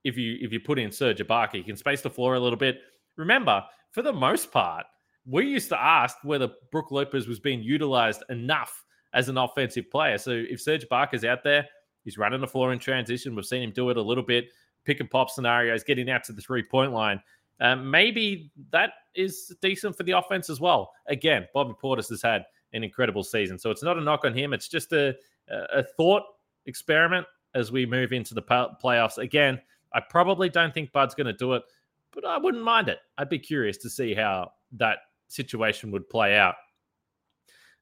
if 0.04 0.16
you 0.16 0.36
if 0.40 0.52
you 0.52 0.60
put 0.60 0.78
in 0.78 0.90
Serge 0.90 1.18
Ibaka. 1.18 1.54
You 1.54 1.64
can 1.64 1.76
space 1.76 2.02
the 2.02 2.10
floor 2.10 2.34
a 2.34 2.40
little 2.40 2.58
bit. 2.58 2.80
Remember, 3.16 3.62
for 3.90 4.02
the 4.02 4.12
most 4.12 4.50
part, 4.50 4.86
we 5.24 5.46
used 5.46 5.68
to 5.68 5.80
ask 5.80 6.16
whether 6.24 6.50
Brook 6.70 6.90
Lopez 6.90 7.28
was 7.28 7.38
being 7.38 7.62
utilized 7.62 8.22
enough 8.28 8.84
as 9.14 9.28
an 9.28 9.38
offensive 9.38 9.90
player. 9.90 10.18
So 10.18 10.30
if 10.30 10.60
Serge 10.60 10.86
Ibaka's 10.88 11.24
out 11.24 11.44
there, 11.44 11.66
he's 12.04 12.18
running 12.18 12.40
the 12.40 12.46
floor 12.46 12.72
in 12.72 12.78
transition. 12.78 13.34
We've 13.34 13.44
seen 13.44 13.62
him 13.62 13.72
do 13.72 13.90
it 13.90 13.96
a 13.96 14.02
little 14.02 14.24
bit, 14.24 14.46
pick 14.84 15.00
and 15.00 15.10
pop 15.10 15.30
scenarios, 15.30 15.84
getting 15.84 16.10
out 16.10 16.24
to 16.24 16.32
the 16.32 16.42
three 16.42 16.62
point 16.62 16.92
line. 16.92 17.20
Um, 17.60 17.90
maybe 17.90 18.50
that 18.70 18.92
is 19.14 19.54
decent 19.60 19.96
for 19.96 20.02
the 20.02 20.12
offense 20.12 20.50
as 20.50 20.60
well. 20.60 20.92
Again, 21.06 21.46
Bobby 21.54 21.74
Portis 21.80 22.08
has 22.08 22.22
had 22.22 22.44
an 22.72 22.82
incredible 22.82 23.22
season, 23.22 23.58
so 23.58 23.70
it's 23.70 23.82
not 23.82 23.98
a 23.98 24.00
knock 24.00 24.24
on 24.24 24.34
him. 24.34 24.52
It's 24.52 24.68
just 24.68 24.92
a 24.92 25.14
a 25.48 25.82
thought 25.82 26.22
experiment 26.66 27.26
as 27.54 27.70
we 27.70 27.84
move 27.84 28.12
into 28.12 28.34
the 28.34 28.42
playoffs. 28.42 29.18
Again, 29.18 29.60
I 29.92 30.00
probably 30.00 30.48
don't 30.48 30.72
think 30.72 30.92
Bud's 30.92 31.14
going 31.14 31.26
to 31.26 31.32
do 31.32 31.52
it, 31.54 31.62
but 32.12 32.24
I 32.24 32.38
wouldn't 32.38 32.64
mind 32.64 32.88
it. 32.88 32.98
I'd 33.18 33.28
be 33.28 33.38
curious 33.38 33.76
to 33.78 33.90
see 33.90 34.14
how 34.14 34.52
that 34.72 34.98
situation 35.28 35.90
would 35.90 36.08
play 36.08 36.36
out. 36.36 36.54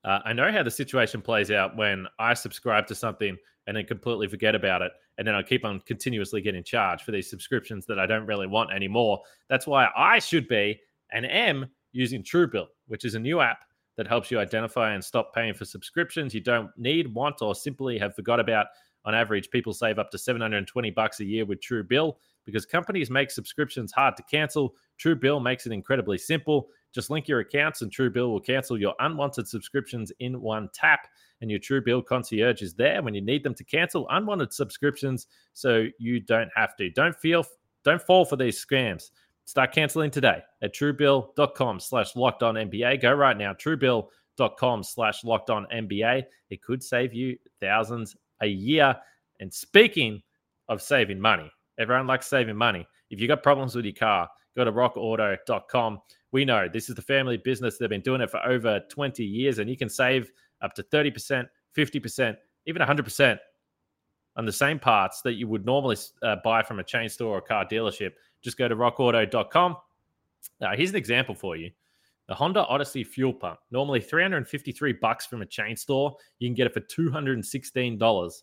Uh, 0.05 0.21
I 0.25 0.33
know 0.33 0.51
how 0.51 0.63
the 0.63 0.71
situation 0.71 1.21
plays 1.21 1.51
out 1.51 1.77
when 1.77 2.07
I 2.19 2.35
subscribe 2.35 2.87
to 2.89 2.95
something 2.95 3.37
and 3.67 3.77
then 3.77 3.85
completely 3.85 4.27
forget 4.27 4.55
about 4.55 4.83
it. 4.83 4.93
And 5.19 5.27
then 5.27 5.35
I 5.35 5.43
keep 5.43 5.65
on 5.65 5.81
continuously 5.81 6.41
getting 6.41 6.65
charged 6.65 7.05
for 7.05 7.13
these 7.13 7.29
subscriptions 7.29 7.87
that 7.87 7.99
I 7.99 8.07
don't 8.07 8.27
really 8.27 8.47
want 8.47 8.73
anymore. 8.73 9.21
That's 9.49 9.67
why 9.67 9.89
I 9.97 10.19
should 10.19 10.49
be 10.49 10.81
and 11.13 11.27
am 11.27 11.67
using 11.93 12.23
Truebill, 12.23 12.67
which 12.87 13.05
is 13.05 13.15
a 13.15 13.19
new 13.19 13.41
app 13.41 13.65
that 13.97 14.09
helps 14.09 14.31
you 14.31 14.39
identify 14.39 14.95
and 14.95 15.05
stop 15.05 15.35
paying 15.35 15.53
for 15.53 15.65
subscriptions 15.65 16.33
you 16.33 16.41
don't 16.41 16.71
need, 16.79 17.13
want, 17.13 17.43
or 17.43 17.55
simply 17.55 17.99
have 17.99 18.15
forgot 18.15 18.41
about. 18.41 18.67
On 19.05 19.15
average, 19.15 19.51
people 19.51 19.73
save 19.73 19.99
up 19.99 20.11
to 20.11 20.19
720 20.19 20.91
bucks 20.91 21.21
a 21.21 21.25
year 21.25 21.45
with 21.45 21.61
Truebill 21.61 22.15
because 22.51 22.67
companies 22.67 23.11
make 23.11 23.31
subscriptions 23.31 23.93
hard 23.93 24.17
to 24.17 24.23
cancel. 24.25 24.75
Truebill 24.99 25.43
makes 25.43 25.67
it 25.67 25.73
incredibly 25.73 26.19
simple. 26.19 26.69
Just 26.93 27.11
link 27.11 27.29
your 27.29 27.41
accounts, 27.41 27.83
and 27.83 27.91
Truebill 27.91 28.29
will 28.29 28.41
cancel 28.41 28.79
your 28.79 28.95
unwanted 28.99 29.47
subscriptions 29.47 30.11
in 30.19 30.41
one 30.41 30.69
tap. 30.75 31.07
And 31.41 31.51
your 31.51 31.61
Truebill 31.61 32.05
concierge 32.05 32.63
is 32.63 32.75
there 32.75 33.03
when 33.03 33.15
you 33.15 33.21
need 33.21 33.45
them 33.45 33.55
to 33.55 33.65
cancel 33.65 34.09
unwanted 34.11 34.53
subscriptions, 34.53 35.27
so 35.53 35.87
you 35.99 36.21
don't 36.21 36.51
have 36.55 36.77
to. 36.77 36.91
Don't 36.91 37.17
feel, 37.17 37.45
don't 37.85 38.03
fall 38.03 38.25
for 38.25 38.37
these 38.37 38.65
scams. 38.65 39.11
Start 39.45 39.73
canceling 39.73 40.11
today 40.11 40.43
at 40.63 40.75
truebill.com 40.75 41.81
slash 41.81 42.15
locked 42.15 42.43
on. 42.43 42.55
Go 43.01 43.13
right 43.13 43.37
now, 43.37 43.53
truebill.com 43.53 44.83
slash 44.83 45.25
locked 45.25 45.51
on. 45.51 45.67
It 45.71 46.63
could 46.63 46.83
save 46.83 47.15
you 47.15 47.37
thousands 47.61 48.17
a 48.41 48.47
year. 48.47 48.97
And 49.41 49.53
speaking 49.53 50.23
of 50.69 50.83
saving 50.83 51.19
money, 51.21 51.51
everyone 51.81 52.07
likes 52.07 52.27
saving 52.27 52.57
money. 52.57 52.87
If 53.11 53.21
you 53.21 53.27
got 53.27 53.43
problems 53.43 53.75
with 53.75 53.85
your 53.85 53.95
car, 53.95 54.29
go 54.57 54.65
to 54.65 54.73
rockauto.com. 54.73 56.01
We 56.33 56.45
know 56.45 56.69
this 56.69 56.89
is 56.89 56.95
the 56.95 57.03
family 57.03 57.39
business. 57.39 57.79
They've 57.79 57.89
been 57.89 58.03
doing 58.03 58.21
it 58.21 58.31
for 58.31 58.45
over 58.47 58.81
20 58.89 59.25
years, 59.25 59.59
and 59.59 59.69
you 59.69 59.77
can 59.77 59.89
save 59.89 60.31
up 60.63 60.75
to 60.75 60.83
30%, 60.83 61.49
50%, 61.77 62.37
even 62.67 62.83
100% 62.83 63.39
on 64.37 64.47
the 64.47 64.53
same 64.53 64.79
parts 64.79 65.23
that 65.23 65.35
you 65.35 65.49
would 65.49 65.67
normally 65.67 65.97
uh, 66.23 66.37
buy 66.45 66.63
from 66.63 66.79
a 66.79 66.85
chain 66.85 67.09
store 67.09 67.35
or 67.35 67.39
a 67.39 67.43
car 67.43 67.65
dealership. 67.65 68.13
Just 68.43 68.57
go 68.57 68.69
to 68.69 68.77
rockauto.com. 68.77 69.77
Uh, 70.61 70.77
here's 70.77 70.91
an 70.91 70.97
example 70.97 71.35
for 71.35 71.57
you. 71.57 71.71
The 72.29 72.35
Honda 72.35 72.65
Odyssey 72.67 73.03
fuel 73.03 73.33
pump, 73.33 73.59
normally 73.73 74.01
353 74.01 74.93
bucks 74.95 75.27
from 75.27 75.43
a 75.43 75.47
chain 75.47 75.77
store, 75.77 76.17
you 76.39 76.49
can 76.49 76.55
get 76.55 76.69
it 76.69 76.73
for 76.73 76.81
$216 76.81 78.43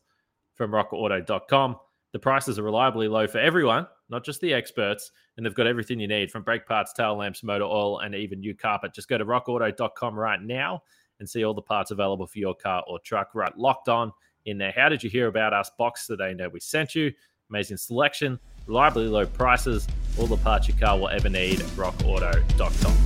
from 0.55 0.71
rockauto.com. 0.71 1.77
The 2.13 2.19
prices 2.19 2.57
are 2.57 2.63
reliably 2.63 3.07
low 3.07 3.27
for 3.27 3.39
everyone, 3.39 3.85
not 4.09 4.23
just 4.23 4.39
the 4.39 4.53
experts, 4.53 5.11
and 5.35 5.45
they've 5.45 5.53
got 5.53 5.67
everything 5.67 5.99
you 5.99 6.07
need 6.07 6.31
from 6.31 6.43
brake 6.43 6.65
parts, 6.65 6.93
tail 6.93 7.15
lamps, 7.15 7.43
motor 7.43 7.65
oil, 7.65 7.99
and 7.99 8.15
even 8.15 8.39
new 8.39 8.55
carpet. 8.55 8.93
Just 8.93 9.09
go 9.09 9.17
to 9.17 9.25
rockauto.com 9.25 10.17
right 10.17 10.41
now 10.41 10.81
and 11.19 11.29
see 11.29 11.43
all 11.43 11.53
the 11.53 11.61
parts 11.61 11.91
available 11.91 12.25
for 12.25 12.39
your 12.39 12.55
car 12.55 12.83
or 12.87 12.99
truck. 12.99 13.35
Right, 13.35 13.55
locked 13.57 13.89
on 13.89 14.13
in 14.45 14.57
there. 14.57 14.73
How 14.75 14.87
did 14.87 15.03
you 15.03 15.09
hear 15.09 15.27
about 15.27 15.53
us? 15.53 15.69
Box 15.77 16.07
they 16.07 16.33
know 16.33 16.47
we 16.47 16.61
sent 16.61 16.95
you. 16.95 17.11
Amazing 17.49 17.77
selection, 17.77 18.39
reliably 18.65 19.07
low 19.07 19.25
prices, 19.25 19.87
all 20.17 20.27
the 20.27 20.37
parts 20.37 20.67
your 20.67 20.77
car 20.77 20.97
will 20.97 21.09
ever 21.09 21.29
need. 21.29 21.59
RockAuto.com. 21.59 22.97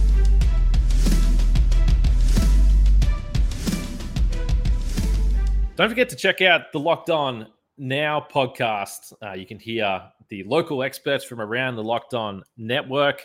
Don't 5.75 5.89
forget 5.89 6.09
to 6.09 6.15
check 6.15 6.41
out 6.41 6.71
the 6.71 6.79
Locked 6.79 7.09
On 7.09 7.47
Now 7.81 8.23
podcast. 8.31 9.11
Uh, 9.23 9.31
you 9.31 9.47
can 9.47 9.57
hear 9.57 10.03
the 10.29 10.43
local 10.43 10.83
experts 10.83 11.23
from 11.23 11.41
around 11.41 11.75
the 11.75 11.83
Locked 11.83 12.13
On 12.13 12.43
network. 12.55 13.23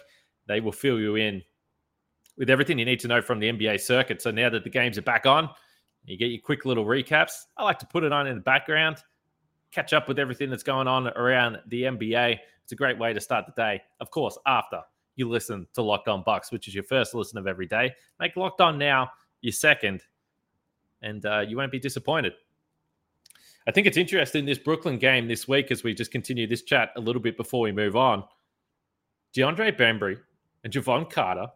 They 0.49 0.61
will 0.61 0.73
fill 0.73 0.99
you 0.99 1.17
in 1.17 1.43
with 2.39 2.49
everything 2.49 2.79
you 2.79 2.87
need 2.87 3.01
to 3.01 3.09
know 3.09 3.21
from 3.21 3.39
the 3.39 3.53
NBA 3.53 3.79
circuit. 3.83 4.23
So 4.23 4.31
now 4.31 4.49
that 4.49 4.65
the 4.65 4.71
games 4.71 4.97
are 4.97 5.03
back 5.03 5.27
on, 5.27 5.51
you 6.07 6.17
get 6.17 6.31
your 6.31 6.41
quick 6.41 6.65
little 6.65 6.87
recaps. 6.87 7.33
I 7.59 7.65
like 7.65 7.79
to 7.81 7.87
put 7.87 8.03
it 8.03 8.13
on 8.13 8.27
in 8.27 8.35
the 8.35 8.41
background, 8.41 8.97
catch 9.73 9.93
up 9.93 10.09
with 10.09 10.19
everything 10.19 10.49
that's 10.49 10.63
going 10.63 10.89
on 10.89 11.09
around 11.09 11.59
the 11.67 11.83
NBA. 11.83 12.39
It's 12.63 12.73
a 12.73 12.77
great 12.77 12.99
way 12.99 13.13
to 13.13 13.21
start 13.21 13.45
the 13.45 13.53
day. 13.61 13.83
Of 14.01 14.11
course, 14.11 14.39
after 14.47 14.81
you 15.17 15.29
listen 15.29 15.67
to 15.75 15.83
Locked 15.83 16.09
On 16.09 16.23
Bucks, 16.23 16.51
which 16.51 16.67
is 16.67 16.75
your 16.75 16.85
first 16.85 17.15
listen 17.15 17.37
of 17.37 17.47
every 17.47 17.67
day, 17.67 17.95
make 18.19 18.35
Locked 18.37 18.63
On 18.63 18.79
now 18.79 19.11
your 19.43 19.53
second, 19.53 20.01
and 21.03 21.27
uh, 21.27 21.41
you 21.41 21.59
won't 21.59 21.73
be 21.73 21.79
disappointed. 21.79 22.33
I 23.69 23.73
think 23.73 23.89
it's 23.89 23.97
interesting 23.97 24.45
this 24.45 24.59
Brooklyn 24.59 24.97
game 24.97 25.27
this 25.27 25.49
week 25.49 25.73
as 25.73 25.83
we 25.83 25.93
just 25.93 26.13
continue 26.13 26.47
this 26.47 26.63
chat 26.63 26.91
a 26.97 27.01
little 27.01 27.21
bit 27.21 27.37
before 27.37 27.63
we 27.63 27.73
move 27.73 27.97
on. 27.97 28.23
DeAndre 29.37 29.77
Bembry 29.77 30.19
and 30.63 30.73
Jevon 30.73 31.11
Carter 31.11 31.49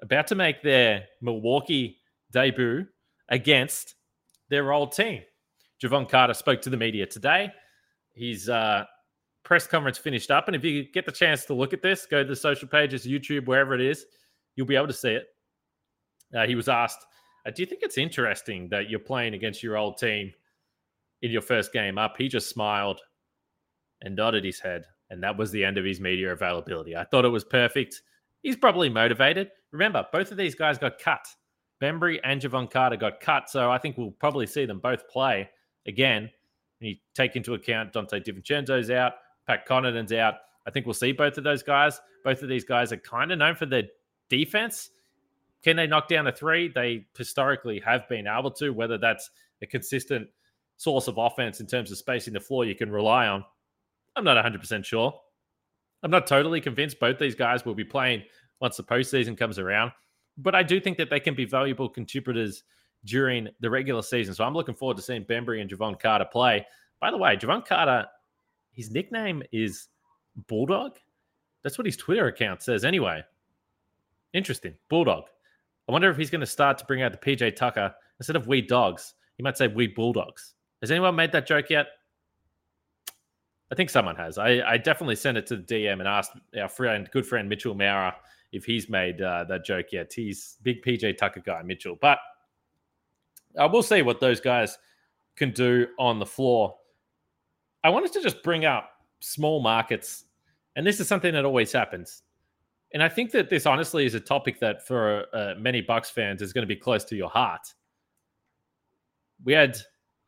about 0.00 0.28
to 0.28 0.36
make 0.36 0.62
their 0.62 1.06
Milwaukee 1.20 1.98
debut 2.30 2.86
against 3.30 3.96
their 4.48 4.72
old 4.72 4.92
team. 4.92 5.22
Jevon 5.82 6.08
Carter 6.08 6.34
spoke 6.34 6.62
to 6.62 6.70
the 6.70 6.76
media 6.76 7.04
today. 7.04 7.52
His 8.14 8.48
uh, 8.48 8.84
press 9.42 9.66
conference 9.66 9.98
finished 9.98 10.30
up. 10.30 10.46
And 10.46 10.54
if 10.54 10.62
you 10.62 10.84
get 10.84 11.04
the 11.04 11.12
chance 11.12 11.44
to 11.46 11.54
look 11.54 11.72
at 11.72 11.82
this, 11.82 12.06
go 12.06 12.22
to 12.22 12.28
the 12.28 12.36
social 12.36 12.68
pages, 12.68 13.06
YouTube, 13.06 13.46
wherever 13.46 13.74
it 13.74 13.80
is, 13.80 14.06
you'll 14.54 14.66
be 14.66 14.76
able 14.76 14.86
to 14.86 14.92
see 14.92 15.10
it. 15.10 15.26
Uh, 16.32 16.46
he 16.46 16.54
was 16.54 16.68
asked, 16.68 17.04
uh, 17.44 17.50
Do 17.50 17.62
you 17.62 17.66
think 17.66 17.82
it's 17.82 17.98
interesting 17.98 18.68
that 18.68 18.88
you're 18.88 19.00
playing 19.00 19.34
against 19.34 19.64
your 19.64 19.76
old 19.76 19.98
team 19.98 20.32
in 21.22 21.30
your 21.30 21.42
first 21.42 21.72
game 21.72 21.98
up? 21.98 22.16
He 22.16 22.28
just 22.28 22.48
smiled 22.48 23.00
and 24.02 24.16
nodded 24.16 24.44
his 24.44 24.60
head. 24.60 24.84
And 25.10 25.22
that 25.22 25.36
was 25.36 25.50
the 25.50 25.64
end 25.64 25.78
of 25.78 25.84
his 25.84 26.00
media 26.00 26.32
availability. 26.32 26.94
I 26.94 27.04
thought 27.04 27.24
it 27.24 27.30
was 27.30 27.44
perfect. 27.44 28.02
He's 28.42 28.56
probably 28.56 28.88
motivated. 28.88 29.50
Remember, 29.72 30.06
both 30.12 30.30
of 30.30 30.36
these 30.36 30.54
guys 30.54 30.78
got 30.78 30.98
cut. 30.98 31.26
Bembry 31.82 32.18
and 32.24 32.40
Jevon 32.40 32.70
Carter 32.70 32.96
got 32.96 33.20
cut. 33.20 33.48
So 33.48 33.70
I 33.70 33.78
think 33.78 33.96
we'll 33.96 34.10
probably 34.10 34.46
see 34.46 34.66
them 34.66 34.80
both 34.80 35.08
play 35.08 35.48
again. 35.86 36.30
When 36.80 36.90
you 36.90 36.96
take 37.14 37.36
into 37.36 37.54
account 37.54 37.92
Donte 37.92 38.24
DiVincenzo's 38.24 38.90
out, 38.90 39.14
Pat 39.46 39.66
Connaughton's 39.66 40.12
out. 40.12 40.34
I 40.66 40.70
think 40.70 40.86
we'll 40.86 40.94
see 40.94 41.12
both 41.12 41.38
of 41.38 41.44
those 41.44 41.62
guys. 41.62 42.00
Both 42.24 42.42
of 42.42 42.48
these 42.48 42.64
guys 42.64 42.92
are 42.92 42.98
kind 42.98 43.32
of 43.32 43.38
known 43.38 43.54
for 43.54 43.66
their 43.66 43.84
defense. 44.28 44.90
Can 45.64 45.76
they 45.76 45.86
knock 45.86 46.08
down 46.08 46.26
a 46.26 46.32
three? 46.32 46.68
They 46.68 47.06
historically 47.16 47.80
have 47.80 48.08
been 48.08 48.26
able 48.26 48.50
to, 48.52 48.70
whether 48.70 48.98
that's 48.98 49.30
a 49.62 49.66
consistent 49.66 50.28
source 50.78 51.08
of 51.08 51.18
offense 51.18 51.60
in 51.60 51.66
terms 51.66 51.92
of 51.92 51.98
spacing 51.98 52.32
the 52.32 52.40
floor 52.40 52.64
you 52.64 52.74
can 52.74 52.90
rely 52.90 53.26
on. 53.26 53.44
I'm 54.16 54.24
not 54.24 54.42
100% 54.42 54.84
sure. 54.84 55.12
I'm 56.02 56.10
not 56.10 56.26
totally 56.26 56.60
convinced 56.60 57.00
both 57.00 57.18
these 57.18 57.34
guys 57.34 57.64
will 57.64 57.74
be 57.74 57.84
playing 57.84 58.22
once 58.60 58.76
the 58.76 58.82
postseason 58.82 59.36
comes 59.36 59.58
around, 59.58 59.92
but 60.38 60.54
I 60.54 60.62
do 60.62 60.80
think 60.80 60.96
that 60.98 61.10
they 61.10 61.20
can 61.20 61.34
be 61.34 61.44
valuable 61.44 61.88
contributors 61.88 62.62
during 63.04 63.48
the 63.60 63.70
regular 63.70 64.02
season. 64.02 64.34
So 64.34 64.44
I'm 64.44 64.54
looking 64.54 64.74
forward 64.74 64.96
to 64.96 65.02
seeing 65.02 65.24
Bembry 65.24 65.60
and 65.60 65.70
Jevon 65.70 66.00
Carter 66.00 66.24
play. 66.24 66.66
By 67.00 67.10
the 67.10 67.16
way, 67.16 67.36
Jevon 67.36 67.66
Carter, 67.66 68.06
his 68.72 68.90
nickname 68.90 69.42
is 69.52 69.88
Bulldog. 70.46 70.96
That's 71.62 71.78
what 71.78 71.86
his 71.86 71.96
Twitter 71.96 72.26
account 72.26 72.62
says 72.62 72.84
anyway. 72.84 73.22
Interesting. 74.32 74.74
Bulldog. 74.88 75.24
I 75.88 75.92
wonder 75.92 76.10
if 76.10 76.16
he's 76.16 76.30
going 76.30 76.40
to 76.40 76.46
start 76.46 76.78
to 76.78 76.84
bring 76.84 77.02
out 77.02 77.12
the 77.12 77.18
PJ 77.18 77.56
Tucker 77.56 77.94
instead 78.20 78.36
of 78.36 78.46
we 78.46 78.60
dogs. 78.62 79.14
He 79.36 79.42
might 79.42 79.56
say 79.56 79.68
we 79.68 79.86
bulldogs. 79.88 80.54
Has 80.80 80.90
anyone 80.90 81.16
made 81.16 81.32
that 81.32 81.46
joke 81.46 81.70
yet? 81.70 81.88
I 83.70 83.74
think 83.74 83.90
someone 83.90 84.16
has. 84.16 84.38
I, 84.38 84.62
I 84.66 84.78
definitely 84.78 85.16
sent 85.16 85.36
it 85.36 85.46
to 85.48 85.56
the 85.56 85.62
DM 85.62 85.98
and 85.98 86.08
asked 86.08 86.32
our 86.58 86.68
friend, 86.68 87.08
good 87.12 87.26
friend 87.26 87.48
Mitchell 87.48 87.74
Maurer, 87.74 88.14
if 88.52 88.64
he's 88.64 88.88
made 88.88 89.20
uh, 89.20 89.44
that 89.44 89.64
joke 89.64 89.86
yet. 89.92 90.12
He's 90.12 90.56
big 90.62 90.82
PJ 90.82 91.18
Tucker 91.18 91.40
guy, 91.40 91.62
Mitchell. 91.62 91.98
But 92.00 92.18
uh, 93.56 93.68
we'll 93.70 93.82
see 93.82 94.02
what 94.02 94.20
those 94.20 94.40
guys 94.40 94.78
can 95.36 95.50
do 95.50 95.86
on 95.98 96.18
the 96.18 96.26
floor. 96.26 96.76
I 97.84 97.90
wanted 97.90 98.12
to 98.14 98.22
just 98.22 98.42
bring 98.42 98.64
up 98.64 98.90
small 99.20 99.60
markets, 99.60 100.24
and 100.76 100.86
this 100.86 101.00
is 101.00 101.08
something 101.08 101.32
that 101.34 101.44
always 101.44 101.72
happens. 101.72 102.22
And 102.94 103.02
I 103.02 103.08
think 103.08 103.32
that 103.32 103.50
this 103.50 103.66
honestly 103.66 104.06
is 104.06 104.14
a 104.14 104.20
topic 104.20 104.58
that 104.60 104.86
for 104.86 105.26
uh, 105.34 105.54
many 105.58 105.82
Bucks 105.82 106.08
fans 106.08 106.40
is 106.40 106.54
going 106.54 106.62
to 106.62 106.66
be 106.66 106.76
close 106.76 107.04
to 107.04 107.16
your 107.16 107.28
heart. 107.28 107.74
We 109.44 109.52
had 109.52 109.76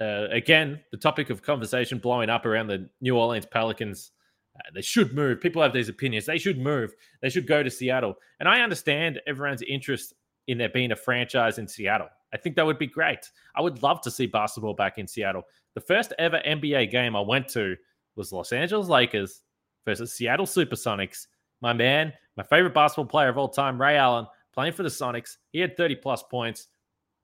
uh, 0.00 0.28
again, 0.30 0.80
the 0.90 0.97
topic 0.97 1.30
of 1.30 1.42
conversation 1.42 1.99
blowing 1.99 2.30
up 2.30 2.47
around 2.47 2.69
the 2.69 2.88
New 3.00 3.16
Orleans 3.16 3.47
Pelicans. 3.47 4.12
Uh, 4.57 4.71
they 4.75 4.83
should 4.83 5.14
move. 5.14 5.40
People 5.40 5.62
have 5.62 5.73
these 5.73 5.88
opinions. 5.88 6.26
They 6.26 6.38
should 6.38 6.59
move. 6.59 6.92
They 7.23 7.28
should 7.28 7.47
go 7.47 7.62
to 7.62 7.71
Seattle. 7.71 8.16
And 8.40 8.49
I 8.49 8.61
understand 8.61 9.21
everyone's 9.26 9.62
interest 9.62 10.14
in 10.49 10.59
there 10.59 10.69
being 10.69 10.92
a 10.92 10.97
franchise 10.97 11.59
in 11.59 11.69
Seattle. 11.69 12.09
I 12.33 12.37
think 12.37 12.57
that 12.57 12.66
would 12.66 12.78
be 12.78 12.87
great. 12.87 13.30
I 13.54 13.61
would 13.61 13.83
love 13.83 14.00
to 14.02 14.11
see 14.11 14.26
basketball 14.26 14.75
back 14.75 14.99
in 14.99 15.07
Seattle. 15.07 15.42
The 15.75 15.80
first 15.80 16.12
ever 16.19 16.40
NBA 16.47 16.90
game 16.90 17.14
I 17.14 17.21
went 17.21 17.49
to 17.49 17.76
was 18.16 18.33
Los 18.33 18.52
Angeles 18.52 18.88
Lakers 18.88 19.42
versus 19.85 20.12
Seattle 20.12 20.47
Supersonics. 20.47 21.26
My 21.61 21.73
man, 21.73 22.12
my 22.37 22.42
favorite 22.42 22.75
basketball 22.75 23.07
player 23.07 23.28
of 23.28 23.38
all 23.38 23.49
time, 23.49 23.80
Ray 23.80 23.97
Allen, 23.97 24.26
playing 24.52 24.73
for 24.73 24.83
the 24.83 24.88
Sonics. 24.88 25.37
He 25.52 25.61
had 25.61 25.76
30 25.76 25.97
plus 25.97 26.23
points. 26.23 26.69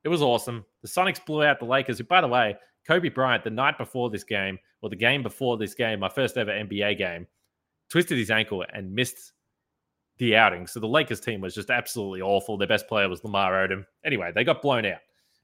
It 0.06 0.08
was 0.08 0.22
awesome. 0.22 0.64
The 0.82 0.88
Sonics 0.88 1.26
blew 1.26 1.42
out 1.42 1.58
the 1.58 1.64
Lakers, 1.64 1.98
who, 1.98 2.04
by 2.04 2.20
the 2.20 2.28
way, 2.28 2.56
Kobe 2.86 3.08
Bryant, 3.08 3.42
the 3.42 3.50
night 3.50 3.76
before 3.76 4.08
this 4.08 4.22
game, 4.22 4.56
or 4.80 4.88
the 4.88 4.94
game 4.94 5.20
before 5.20 5.56
this 5.56 5.74
game, 5.74 5.98
my 5.98 6.08
first 6.08 6.36
ever 6.36 6.52
NBA 6.52 6.96
game, 6.96 7.26
twisted 7.90 8.16
his 8.16 8.30
ankle 8.30 8.64
and 8.72 8.94
missed 8.94 9.32
the 10.18 10.36
outing. 10.36 10.68
So 10.68 10.78
the 10.78 10.86
Lakers 10.86 11.18
team 11.18 11.40
was 11.40 11.56
just 11.56 11.70
absolutely 11.70 12.20
awful. 12.20 12.56
Their 12.56 12.68
best 12.68 12.86
player 12.86 13.08
was 13.08 13.24
Lamar 13.24 13.54
Odom. 13.54 13.84
Anyway, 14.04 14.30
they 14.32 14.44
got 14.44 14.62
blown 14.62 14.86
out. 14.86 15.00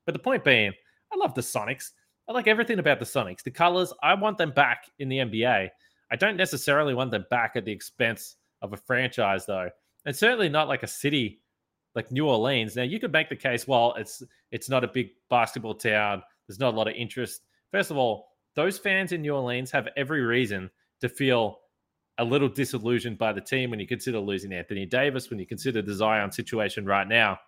But 0.06 0.12
the 0.12 0.20
point 0.20 0.44
being, 0.44 0.72
I 1.12 1.16
love 1.16 1.34
the 1.34 1.40
Sonics. 1.40 1.90
I 2.28 2.32
like 2.32 2.46
everything 2.46 2.78
about 2.78 3.00
the 3.00 3.04
Sonics. 3.04 3.42
The 3.42 3.50
colors, 3.50 3.92
I 4.00 4.14
want 4.14 4.38
them 4.38 4.52
back 4.52 4.84
in 5.00 5.08
the 5.08 5.18
NBA. 5.18 5.70
I 6.12 6.16
don't 6.16 6.36
necessarily 6.36 6.94
want 6.94 7.10
them 7.10 7.26
back 7.30 7.56
at 7.56 7.64
the 7.64 7.72
expense 7.72 8.36
of 8.60 8.74
a 8.74 8.76
franchise, 8.76 9.44
though, 9.44 9.70
and 10.06 10.14
certainly 10.14 10.48
not 10.48 10.68
like 10.68 10.84
a 10.84 10.86
city 10.86 11.41
like 11.94 12.10
New 12.10 12.26
Orleans. 12.26 12.76
Now, 12.76 12.82
you 12.82 12.98
could 12.98 13.12
make 13.12 13.28
the 13.28 13.36
case, 13.36 13.66
well, 13.66 13.94
it's 13.96 14.22
it's 14.50 14.68
not 14.68 14.84
a 14.84 14.88
big 14.88 15.10
basketball 15.30 15.74
town. 15.74 16.22
There's 16.46 16.60
not 16.60 16.74
a 16.74 16.76
lot 16.76 16.88
of 16.88 16.94
interest. 16.94 17.42
First 17.70 17.90
of 17.90 17.96
all, 17.96 18.28
those 18.54 18.78
fans 18.78 19.12
in 19.12 19.22
New 19.22 19.34
Orleans 19.34 19.70
have 19.70 19.88
every 19.96 20.22
reason 20.22 20.70
to 21.00 21.08
feel 21.08 21.58
a 22.18 22.24
little 22.24 22.48
disillusioned 22.48 23.18
by 23.18 23.32
the 23.32 23.40
team 23.40 23.70
when 23.70 23.80
you 23.80 23.86
consider 23.86 24.18
losing 24.18 24.52
Anthony 24.52 24.84
Davis, 24.84 25.30
when 25.30 25.38
you 25.38 25.46
consider 25.46 25.80
the 25.80 25.94
Zion 25.94 26.30
situation 26.30 26.84
right 26.84 27.08
now. 27.08 27.38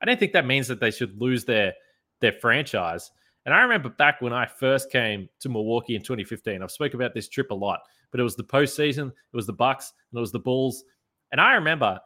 I 0.00 0.06
don't 0.06 0.18
think 0.18 0.32
that 0.32 0.46
means 0.46 0.68
that 0.68 0.80
they 0.80 0.90
should 0.90 1.20
lose 1.20 1.44
their 1.44 1.74
their 2.20 2.32
franchise. 2.32 3.10
And 3.44 3.54
I 3.54 3.60
remember 3.60 3.88
back 3.88 4.20
when 4.20 4.32
I 4.32 4.46
first 4.46 4.90
came 4.90 5.28
to 5.40 5.48
Milwaukee 5.48 5.94
in 5.94 6.02
2015. 6.02 6.62
I've 6.62 6.70
spoke 6.70 6.94
about 6.94 7.14
this 7.14 7.28
trip 7.28 7.50
a 7.50 7.54
lot, 7.54 7.80
but 8.10 8.18
it 8.18 8.24
was 8.24 8.34
the 8.34 8.42
postseason, 8.42 9.08
it 9.08 9.36
was 9.36 9.46
the 9.46 9.52
Bucks, 9.52 9.92
and 10.10 10.18
it 10.18 10.20
was 10.20 10.32
the 10.32 10.40
Bulls. 10.40 10.84
And 11.30 11.40
I 11.40 11.54
remember 11.54 12.00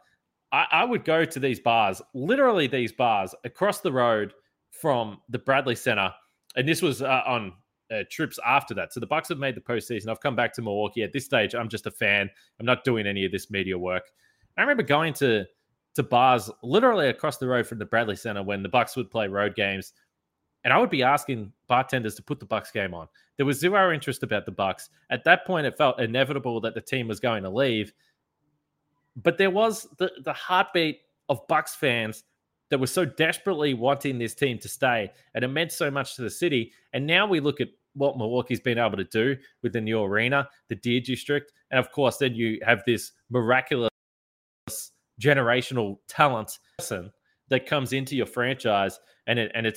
I, 0.53 0.67
I 0.71 0.85
would 0.85 1.05
go 1.05 1.25
to 1.25 1.41
these 1.41 1.61
bars, 1.61 2.03
literally 2.15 2.67
these 2.67 2.93
bars 2.93 3.35
across 3.45 3.81
the 3.81 3.93
road 3.93 4.35
from 4.71 5.19
the 5.29 5.39
Bradley 5.39 5.77
Center, 5.77 6.13
and 6.57 6.69
this 6.69 6.83
was 6.83 7.03
uh, 7.03 7.23
on 7.27 7.53
uh, 7.91 8.05
trips 8.11 8.39
after 8.47 8.75
that. 8.75 8.93
So 8.93 9.01
the 9.01 9.07
Bucks 9.07 9.29
have 9.29 9.39
made 9.39 9.55
the 9.55 9.61
postseason. 9.61 10.09
I've 10.09 10.21
come 10.21 10.37
back 10.37 10.53
to 10.55 10.63
Milwaukee. 10.63 11.03
At 11.03 11.13
this 11.13 11.25
stage, 11.25 11.55
I'm 11.55 11.69
just 11.69 11.87
a 11.87 11.91
fan. 11.91 12.31
I'm 12.59 12.67
not 12.67 12.85
doing 12.85 13.07
any 13.07 13.25
of 13.25 13.33
this 13.33 13.51
media 13.51 13.77
work. 13.79 14.05
I 14.57 14.63
remember 14.63 14.83
going 14.83 15.13
to 15.15 15.45
to 15.95 16.03
bars 16.05 16.49
literally 16.63 17.09
across 17.09 17.39
the 17.39 17.49
road 17.49 17.67
from 17.67 17.79
the 17.79 17.85
Bradley 17.85 18.15
Center 18.15 18.45
when 18.45 18.63
the 18.63 18.69
Bucks 18.69 18.97
would 18.97 19.11
play 19.11 19.27
road 19.27 19.57
games, 19.57 19.93
and 20.63 20.73
I 20.73 20.79
would 20.79 20.91
be 20.91 21.03
asking 21.03 21.53
bartenders 21.69 22.15
to 22.17 22.23
put 22.23 22.39
the 22.39 22.47
Bucks 22.47 22.71
game 22.71 22.95
on. 22.95 23.09
There 23.37 23.47
was 23.47 23.59
zero 23.59 23.93
interest 23.93 24.23
about 24.23 24.45
the 24.47 24.53
Bucks. 24.53 24.91
At 25.11 25.25
that 25.25 25.47
point, 25.47 25.67
it 25.67 25.77
felt 25.77 26.01
inevitable 26.01 26.61
that 26.61 26.75
the 26.75 26.81
team 26.81 27.09
was 27.09 27.19
going 27.19 27.43
to 27.43 27.51
leave. 27.51 27.93
But 29.23 29.39
there 29.39 29.51
was 29.51 29.87
the, 29.99 30.11
the 30.25 30.33
heartbeat 30.33 31.01
of 31.29 31.47
Bucks 31.49 31.75
fans 31.75 32.25
that 32.71 32.79
were 32.79 32.87
so 32.87 33.05
desperately 33.05 33.75
wanting 33.75 34.19
this 34.19 34.35
team 34.35 34.59
to 34.59 34.69
stay, 34.69 35.11
and 35.35 35.45
it 35.45 35.49
meant 35.49 35.73
so 35.73 35.91
much 35.91 36.17
to 36.17 36.23
the 36.23 36.31
city. 36.31 36.73
And 36.93 37.07
now 37.07 37.27
we 37.27 37.41
look 37.41 37.61
at 37.61 37.69
what 37.95 38.17
Milwaukee's 38.17 38.61
been 38.61 38.79
able 38.79 38.97
to 38.97 39.05
do 39.05 39.37
with 39.63 39.73
the 39.73 39.81
new 39.81 40.01
arena, 40.01 40.49
the 40.69 40.77
Deer 40.77 41.01
District, 41.01 41.53
and 41.71 41.79
of 41.79 41.91
course, 41.93 42.19
then 42.19 42.35
you 42.35 42.59
have 42.65 42.83
this 42.87 43.13
miraculous 43.31 43.91
generational 45.21 45.99
talent 46.09 46.59
person 46.79 47.13
that 47.49 47.67
comes 47.67 47.93
into 47.93 48.17
your 48.17 48.27
franchise, 48.27 48.99
and 49.27 49.39
it 49.39 49.51
and 49.55 49.67
it 49.67 49.77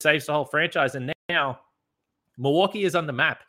saves 0.00 0.26
the 0.26 0.32
whole 0.32 0.44
franchise. 0.44 0.94
And 0.94 1.12
now 1.28 1.60
Milwaukee 2.36 2.84
is 2.84 2.94
on 2.94 3.06
the 3.06 3.12
map. 3.12 3.42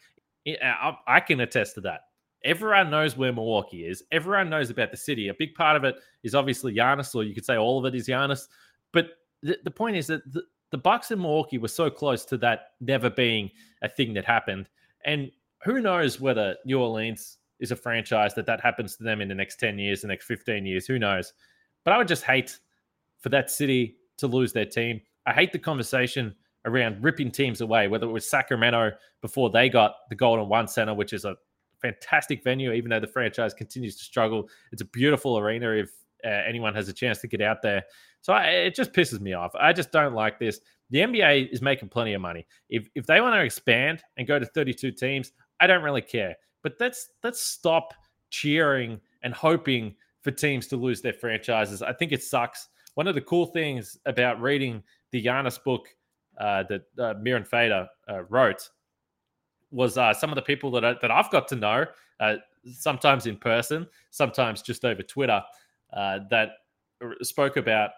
I, 0.48 0.96
I 1.08 1.20
can 1.20 1.40
attest 1.40 1.76
to 1.76 1.82
that. 1.82 2.02
Everyone 2.44 2.90
knows 2.90 3.16
where 3.16 3.32
Milwaukee 3.32 3.86
is. 3.86 4.04
Everyone 4.12 4.50
knows 4.50 4.70
about 4.70 4.92
the 4.92 4.98
city. 4.98 5.30
A 5.30 5.34
big 5.34 5.56
part 5.56 5.78
of 5.78 5.84
it 5.84 5.96
is 6.24 6.36
obviously 6.36 6.74
Giannis, 6.74 7.16
or 7.16 7.24
you 7.24 7.34
could 7.34 7.46
say 7.46 7.56
all 7.56 7.80
of 7.80 7.86
it 7.86 7.98
is 7.98 8.08
Giannis. 8.08 8.48
But 8.92 9.12
the, 9.42 9.58
the 9.64 9.72
point 9.72 9.96
is 9.96 10.08
that 10.08 10.32
the, 10.32 10.44
the 10.72 10.78
Bucks 10.78 11.12
in 11.12 11.22
Milwaukee 11.22 11.58
were 11.58 11.68
so 11.68 11.90
close 11.90 12.26
to 12.26 12.38
that 12.38 12.72
never 12.82 13.10
being 13.10 13.50
a 13.82 13.90
thing 13.90 14.14
that 14.16 14.26
happened. 14.26 14.68
And 15.06 15.32
who 15.64 15.82
knows 15.82 16.20
whether 16.20 16.56
New 16.66 16.80
Orleans 16.80 17.38
is 17.60 17.72
a 17.72 17.76
franchise 17.76 18.34
that 18.34 18.46
that 18.46 18.60
happens 18.60 18.96
to 18.98 19.04
them 19.04 19.22
in 19.22 19.30
the 19.30 19.36
next 19.36 19.60
10 19.60 19.78
years, 19.80 20.02
the 20.02 20.08
next 20.08 20.26
15 20.26 20.66
years, 20.66 20.86
who 20.86 21.00
knows. 21.00 21.34
But 21.86 21.94
I 21.94 21.98
would 21.98 22.08
just 22.08 22.24
hate 22.24 22.60
for 23.20 23.30
that 23.30 23.50
city 23.50 23.98
to 24.18 24.28
lose 24.28 24.52
their 24.52 24.66
team. 24.66 25.00
I 25.26 25.32
hate 25.34 25.54
the 25.54 25.60
conversation 25.60 26.36
around 26.66 27.04
ripping 27.04 27.32
teams 27.32 27.62
away, 27.62 27.88
whether 27.88 28.06
it 28.06 28.12
was 28.12 28.30
Sacramento 28.30 28.92
before 29.22 29.50
they 29.50 29.70
got 29.70 29.96
the 30.10 30.16
Golden 30.16 30.50
One 30.50 30.68
Center, 30.68 30.94
which 30.94 31.14
is 31.14 31.26
a 31.26 31.36
fantastic 31.84 32.44
venue, 32.44 32.72
even 32.72 32.90
though 32.90 33.00
the 33.00 33.08
franchise 33.08 33.54
continues 33.54 33.96
to 33.98 34.04
struggle. 34.04 34.50
It's 34.72 34.82
a 34.82 34.86
beautiful 34.86 35.38
arena 35.38 35.72
if 35.72 35.92
uh, 36.26 36.30
anyone 36.48 36.74
has 36.74 36.90
a 36.90 36.94
chance 36.94 37.20
to 37.20 37.28
get 37.28 37.42
out 37.42 37.62
there. 37.62 37.84
So 38.22 38.34
I, 38.34 38.46
it 38.46 38.76
just 38.76 38.94
pisses 38.94 39.20
me 39.20 39.34
off. 39.34 39.52
I 39.54 39.74
just 39.74 39.92
don't 39.92 40.16
like 40.16 40.40
this. 40.40 40.62
The 40.90 41.00
NBA 41.00 41.52
is 41.52 41.62
making 41.62 41.90
plenty 41.90 42.14
of 42.14 42.22
money. 42.22 42.48
If 42.70 42.88
if 42.96 43.06
they 43.06 43.22
want 43.22 43.36
to 43.36 43.44
expand 43.44 44.02
and 44.18 44.26
go 44.28 44.40
to 44.40 44.46
32 44.46 44.92
teams, 44.92 45.34
I 45.60 45.68
don't 45.68 45.84
really 45.84 46.02
care. 46.02 46.36
But 46.64 46.76
let's 46.80 47.10
let's 47.24 47.42
stop 47.42 47.94
cheering 48.30 49.00
and 49.24 49.34
hoping 49.34 49.96
for 50.22 50.32
teams 50.32 50.68
to 50.68 50.78
lose 50.78 51.02
their 51.02 51.14
franchises. 51.14 51.82
I 51.82 51.94
think 51.94 52.12
it 52.12 52.24
sucks. 52.24 52.70
One 52.96 53.08
of 53.08 53.16
the 53.16 53.22
cool 53.22 53.48
things 53.48 53.98
about 54.06 54.42
reading 54.42 54.84
the 55.12 55.24
Giannis 55.24 55.62
book 55.62 55.88
uh, 56.40 56.64
that 56.70 56.82
uh, 56.98 57.14
Mirin 57.16 57.46
Fader 57.46 57.88
uh, 58.10 58.24
wrote 58.24 58.70
was 59.74 59.98
uh, 59.98 60.14
some 60.14 60.30
of 60.30 60.36
the 60.36 60.42
people 60.42 60.72
that 60.72 60.86
I, 60.86 60.96
that 61.02 61.12
I've 61.12 61.30
got 61.32 61.48
to 61.50 61.56
know, 61.56 61.86
uh, 62.20 62.36
sometimes 62.72 63.26
in 63.26 63.38
person, 63.38 63.88
sometimes 64.12 64.62
just 64.62 64.86
over 64.86 65.02
Twitter, 65.02 65.42
uh, 65.92 66.20
that 66.30 66.50
spoke 67.22 67.58
about 67.58 67.92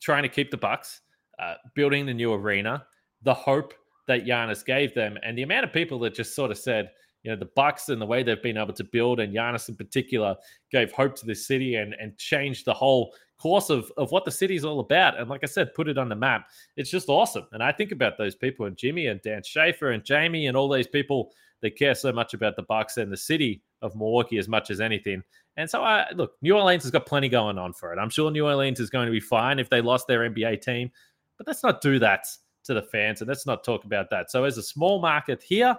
trying 0.00 0.22
to 0.22 0.28
keep 0.28 0.50
the 0.50 0.56
Bucks, 0.56 1.00
uh, 1.38 1.54
building 1.74 2.06
the 2.06 2.14
new 2.14 2.32
arena, 2.32 2.84
the 3.22 3.34
hope 3.34 3.74
that 4.06 4.24
Giannis 4.24 4.64
gave 4.64 4.94
them, 4.94 5.18
and 5.22 5.36
the 5.36 5.42
amount 5.42 5.64
of 5.64 5.72
people 5.72 5.98
that 6.00 6.14
just 6.14 6.34
sort 6.34 6.50
of 6.50 6.58
said, 6.58 6.90
you 7.24 7.30
know, 7.30 7.36
the 7.36 7.50
Bucks 7.56 7.88
and 7.88 8.00
the 8.00 8.06
way 8.06 8.22
they've 8.22 8.42
been 8.42 8.56
able 8.56 8.72
to 8.72 8.84
build, 8.84 9.20
and 9.20 9.34
Giannis 9.34 9.68
in 9.68 9.74
particular, 9.74 10.36
gave 10.70 10.92
hope 10.92 11.16
to 11.16 11.26
the 11.26 11.34
city 11.34 11.74
and 11.74 11.94
and 12.00 12.16
changed 12.16 12.64
the 12.64 12.72
whole 12.72 13.12
course 13.38 13.70
of, 13.70 13.90
of 13.96 14.10
what 14.10 14.24
the 14.24 14.30
city's 14.30 14.64
all 14.64 14.80
about. 14.80 15.18
And 15.18 15.28
like 15.28 15.40
I 15.42 15.46
said, 15.46 15.74
put 15.74 15.88
it 15.88 15.98
on 15.98 16.08
the 16.08 16.16
map. 16.16 16.48
It's 16.76 16.90
just 16.90 17.08
awesome. 17.08 17.46
And 17.52 17.62
I 17.62 17.72
think 17.72 17.92
about 17.92 18.18
those 18.18 18.34
people 18.34 18.66
and 18.66 18.76
Jimmy 18.76 19.06
and 19.06 19.20
Dan 19.22 19.42
Schaefer 19.42 19.90
and 19.90 20.04
Jamie 20.04 20.46
and 20.46 20.56
all 20.56 20.68
these 20.68 20.86
people 20.86 21.32
that 21.60 21.76
care 21.76 21.94
so 21.94 22.12
much 22.12 22.34
about 22.34 22.56
the 22.56 22.62
Bucks 22.62 22.96
and 22.96 23.10
the 23.10 23.16
city 23.16 23.62
of 23.82 23.96
Milwaukee 23.96 24.38
as 24.38 24.48
much 24.48 24.70
as 24.70 24.80
anything. 24.80 25.22
And 25.56 25.68
so 25.68 25.82
I 25.82 26.06
look, 26.14 26.32
New 26.42 26.56
Orleans 26.56 26.84
has 26.84 26.92
got 26.92 27.06
plenty 27.06 27.28
going 27.28 27.58
on 27.58 27.72
for 27.72 27.92
it. 27.92 27.98
I'm 27.98 28.10
sure 28.10 28.30
New 28.30 28.46
Orleans 28.46 28.80
is 28.80 28.90
going 28.90 29.06
to 29.06 29.12
be 29.12 29.20
fine 29.20 29.58
if 29.58 29.68
they 29.68 29.80
lost 29.80 30.06
their 30.06 30.28
NBA 30.30 30.62
team, 30.62 30.90
but 31.36 31.46
let's 31.46 31.62
not 31.62 31.80
do 31.80 31.98
that 31.98 32.26
to 32.64 32.74
the 32.74 32.82
fans 32.82 33.20
and 33.20 33.28
let's 33.28 33.46
not 33.46 33.64
talk 33.64 33.84
about 33.84 34.08
that. 34.10 34.30
So 34.30 34.44
as 34.44 34.58
a 34.58 34.62
small 34.62 35.00
market 35.00 35.42
here, 35.42 35.76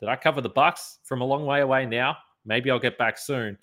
that 0.00 0.08
I 0.08 0.16
cover 0.16 0.40
the 0.40 0.48
Bucks 0.48 0.98
from 1.04 1.20
a 1.20 1.24
long 1.24 1.44
way 1.44 1.60
away 1.60 1.86
now. 1.86 2.16
Maybe 2.44 2.70
I'll 2.70 2.78
get 2.78 2.98
back 2.98 3.18
soon. 3.18 3.58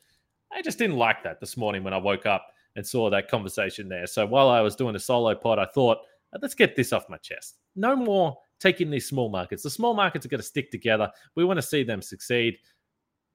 I 0.52 0.62
just 0.62 0.78
didn't 0.78 0.98
like 0.98 1.24
that 1.24 1.40
this 1.40 1.58
morning 1.58 1.84
when 1.84 1.94
I 1.94 1.98
woke 1.98 2.26
up 2.26 2.48
and 2.76 2.86
saw 2.86 3.10
that 3.10 3.30
conversation 3.30 3.88
there. 3.88 4.08
So 4.08 4.26
while 4.26 4.50
I 4.50 4.62
was 4.62 4.76
doing 4.76 4.96
a 4.96 5.00
solo 5.00 5.34
pod, 5.36 5.60
I 5.60 5.66
thought, 5.66 6.00
uh, 6.34 6.40
let's 6.42 6.56
get 6.56 6.76
this 6.76 6.94
off 6.94 7.10
my 7.10 7.18
chest. 7.18 7.58
No 7.76 7.96
more 7.96 8.38
taking 8.60 8.90
these 8.90 9.08
small 9.08 9.30
markets. 9.30 9.64
The 9.64 9.70
small 9.70 9.94
markets 9.94 10.26
are 10.26 10.30
going 10.30 10.42
to 10.42 10.48
stick 10.48 10.72
together. 10.72 11.12
We 11.36 11.46
want 11.46 11.58
to 11.58 11.62
see 11.62 11.84
them 11.84 12.02
succeed. 12.02 12.58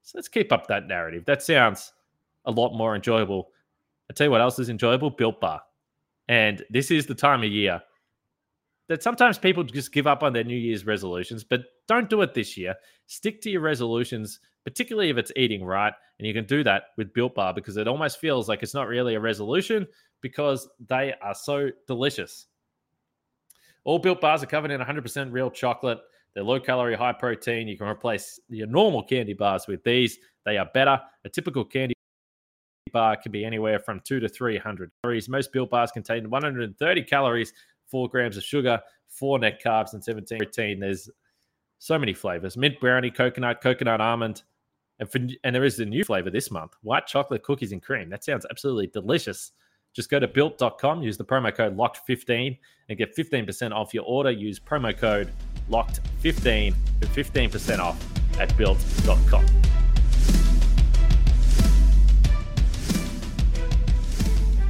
So 0.02 0.18
let's 0.18 0.28
keep 0.28 0.52
up 0.52 0.66
that 0.66 0.86
narrative. 0.86 1.24
That 1.26 1.42
sounds 1.42 1.92
a 2.46 2.50
lot 2.50 2.76
more 2.76 2.94
enjoyable. 2.94 3.50
I 4.10 4.14
tell 4.14 4.26
you 4.26 4.30
what 4.30 4.40
else 4.40 4.58
is 4.58 4.68
enjoyable 4.68 5.10
Built 5.10 5.40
Bar. 5.40 5.60
And 6.28 6.64
this 6.70 6.90
is 6.90 7.06
the 7.06 7.14
time 7.14 7.42
of 7.42 7.50
year 7.50 7.82
that 8.88 9.02
sometimes 9.02 9.38
people 9.38 9.62
just 9.62 9.92
give 9.92 10.06
up 10.06 10.22
on 10.22 10.32
their 10.32 10.44
New 10.44 10.56
Year's 10.56 10.84
resolutions, 10.84 11.44
but 11.44 11.62
don't 11.90 12.08
do 12.08 12.22
it 12.22 12.32
this 12.32 12.56
year. 12.56 12.74
Stick 13.06 13.42
to 13.42 13.50
your 13.50 13.60
resolutions 13.60 14.40
particularly 14.64 15.10
if 15.10 15.16
it's 15.16 15.32
eating 15.36 15.64
right. 15.64 15.92
And 16.18 16.26
you 16.26 16.34
can 16.34 16.44
do 16.44 16.62
that 16.64 16.84
with 16.96 17.12
Built 17.12 17.34
Bar 17.34 17.54
because 17.54 17.76
it 17.76 17.88
almost 17.88 18.18
feels 18.18 18.48
like 18.48 18.62
it's 18.62 18.74
not 18.74 18.88
really 18.88 19.14
a 19.14 19.20
resolution 19.20 19.86
because 20.20 20.68
they 20.88 21.14
are 21.22 21.34
so 21.34 21.70
delicious. 21.86 22.46
All 23.84 23.98
Built 23.98 24.20
Bars 24.20 24.42
are 24.42 24.46
covered 24.46 24.70
in 24.70 24.80
100% 24.80 25.32
real 25.32 25.50
chocolate. 25.50 25.98
They're 26.34 26.44
low 26.44 26.60
calorie, 26.60 26.94
high 26.94 27.14
protein. 27.14 27.66
You 27.66 27.78
can 27.78 27.88
replace 27.88 28.38
your 28.48 28.66
normal 28.66 29.02
candy 29.02 29.32
bars 29.32 29.66
with 29.66 29.82
these. 29.82 30.18
They 30.44 30.58
are 30.58 30.68
better. 30.72 31.00
A 31.24 31.28
typical 31.28 31.64
candy 31.64 31.94
bar 32.92 33.16
can 33.16 33.32
be 33.32 33.44
anywhere 33.44 33.78
from 33.78 34.00
two 34.04 34.20
to 34.20 34.28
300 34.28 34.90
calories. 35.02 35.28
Most 35.28 35.52
Built 35.52 35.70
Bars 35.70 35.90
contain 35.90 36.28
130 36.28 37.02
calories, 37.04 37.52
four 37.86 38.08
grams 38.08 38.36
of 38.36 38.44
sugar, 38.44 38.80
four 39.08 39.38
net 39.38 39.60
carbs, 39.64 39.94
and 39.94 40.04
17 40.04 40.38
protein. 40.38 40.80
There's 40.80 41.08
so 41.80 41.98
many 41.98 42.12
flavors 42.12 42.56
mint 42.56 42.78
brownie, 42.78 43.10
coconut, 43.10 43.60
coconut 43.62 44.00
almond, 44.00 44.42
and, 45.00 45.10
for, 45.10 45.18
and 45.42 45.54
there 45.54 45.64
is 45.64 45.80
a 45.80 45.84
new 45.84 46.04
flavor 46.04 46.30
this 46.30 46.50
month 46.50 46.74
white 46.82 47.06
chocolate 47.06 47.42
cookies 47.42 47.72
and 47.72 47.82
cream. 47.82 48.08
That 48.10 48.22
sounds 48.22 48.46
absolutely 48.48 48.86
delicious. 48.88 49.52
Just 49.92 50.10
go 50.10 50.20
to 50.20 50.28
built.com, 50.28 51.02
use 51.02 51.16
the 51.16 51.24
promo 51.24 51.52
code 51.52 51.76
locked15 51.76 52.56
and 52.88 52.98
get 52.98 53.16
15% 53.16 53.72
off 53.72 53.92
your 53.92 54.04
order. 54.04 54.30
Use 54.30 54.60
promo 54.60 54.96
code 54.96 55.32
locked15 55.68 56.74
for 57.00 57.06
15% 57.06 57.78
off 57.78 58.38
at 58.38 58.56
built.com. 58.56 59.46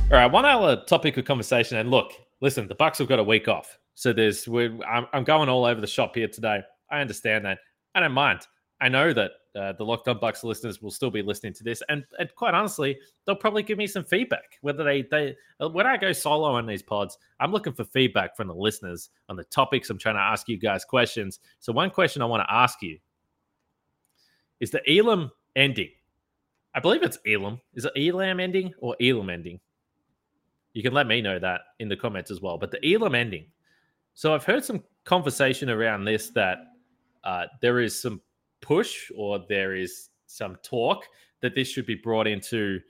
All 0.05 0.17
right, 0.17 0.31
one 0.31 0.45
other 0.45 0.83
topic 0.87 1.17
of 1.17 1.25
conversation. 1.25 1.77
And 1.77 1.91
look, 1.91 2.13
listen, 2.41 2.67
the 2.69 2.75
Bucks 2.77 2.99
have 2.99 3.09
got 3.09 3.19
a 3.19 3.25
week 3.25 3.49
off, 3.49 3.79
so 3.95 4.13
there's 4.13 4.49
I'm, 4.49 5.07
I'm 5.13 5.25
going 5.25 5.49
all 5.49 5.65
over 5.65 5.81
the 5.81 5.87
shop 5.87 6.15
here 6.15 6.29
today. 6.29 6.63
I 6.91 7.01
understand 7.01 7.45
that. 7.45 7.59
I 7.95 8.01
don't 8.01 8.13
mind. 8.13 8.47
I 8.81 8.89
know 8.89 9.13
that 9.13 9.33
uh, 9.55 9.73
the 9.73 9.85
Locked 9.85 10.09
On 10.09 10.19
Bucks 10.19 10.45
listeners 10.45 10.81
will 10.81 10.91
still 10.91 11.11
be 11.11 11.23
listening 11.23 11.53
to 11.55 11.65
this, 11.65 11.83
and, 11.89 12.05
and 12.19 12.33
quite 12.35 12.55
honestly, 12.55 12.99
they'll 13.27 13.37
probably 13.37 13.63
give 13.63 13.79
me 13.79 13.87
some 13.87 14.05
feedback. 14.05 14.59
Whether 14.63 14.85
they 14.85 15.03
they 15.03 15.37
uh, 15.61 15.69
when 15.69 15.87
I 15.87 15.97
go 15.97 16.13
solo 16.13 16.53
on 16.53 16.67
these 16.67 16.83
pods, 16.83 17.19
I'm 17.41 17.53
looking 17.53 17.73
for 17.73 17.85
feedback 17.85 18.37
from 18.37 18.49
the 18.49 18.55
listeners 18.55 19.11
on 19.29 19.37
the 19.37 19.45
topics. 19.45 19.91
I'm 19.91 19.99
trying 19.99 20.15
to 20.15 20.21
ask 20.21 20.49
you 20.49 20.57
guys 20.57 20.85
questions. 20.85 21.41
So 21.59 21.73
one 21.73 21.91
question 21.91 22.23
I 22.23 22.27
want 22.27 22.43
to 22.47 22.55
ask 22.55 22.81
you 22.81 22.99
is 24.61 24.71
the 24.71 24.83
Elam 24.89 25.31
ending. 25.57 25.91
I 26.75 26.81
believe 26.81 27.03
it's 27.03 27.19
Elam. 27.27 27.61
Is 27.75 27.85
it 27.85 27.93
Elam 27.97 28.39
ending 28.39 28.73
or 28.79 28.95
Elam 29.01 29.31
ending? 29.31 29.59
You 30.73 30.83
can 30.83 30.95
let 30.95 31.09
me 31.09 31.21
know 31.21 31.39
that 31.39 31.63
in 31.81 31.89
the 31.89 31.97
comments 31.97 32.31
as 32.31 32.41
well. 32.41 32.57
But 32.57 32.71
the 32.71 32.95
Elam 32.95 33.17
ending. 33.17 33.47
So 34.15 34.35
I've 34.35 34.45
heard 34.45 34.65
some 34.65 34.85
conversation 35.05 35.71
around 35.71 36.05
this 36.05 36.31
that 36.31 36.59
uh, 37.25 37.47
there 37.61 37.81
is 37.81 38.01
some 38.01 38.21
push 38.61 39.11
or 39.17 39.45
there 39.49 39.75
is 39.75 40.11
some 40.27 40.57
talk 40.63 41.05
that 41.43 41.55
this 41.55 41.69
should 41.69 41.87
be 41.87 41.95
brought 41.95 42.27
into 42.27 42.81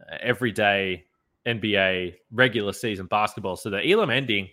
uh, 0.00 0.16
everyday 0.20 1.04
NBA 1.46 2.14
regular 2.32 2.72
season 2.72 3.06
basketball. 3.06 3.56
So 3.56 3.70
the 3.70 3.88
Elam 3.88 4.10
ending 4.10 4.48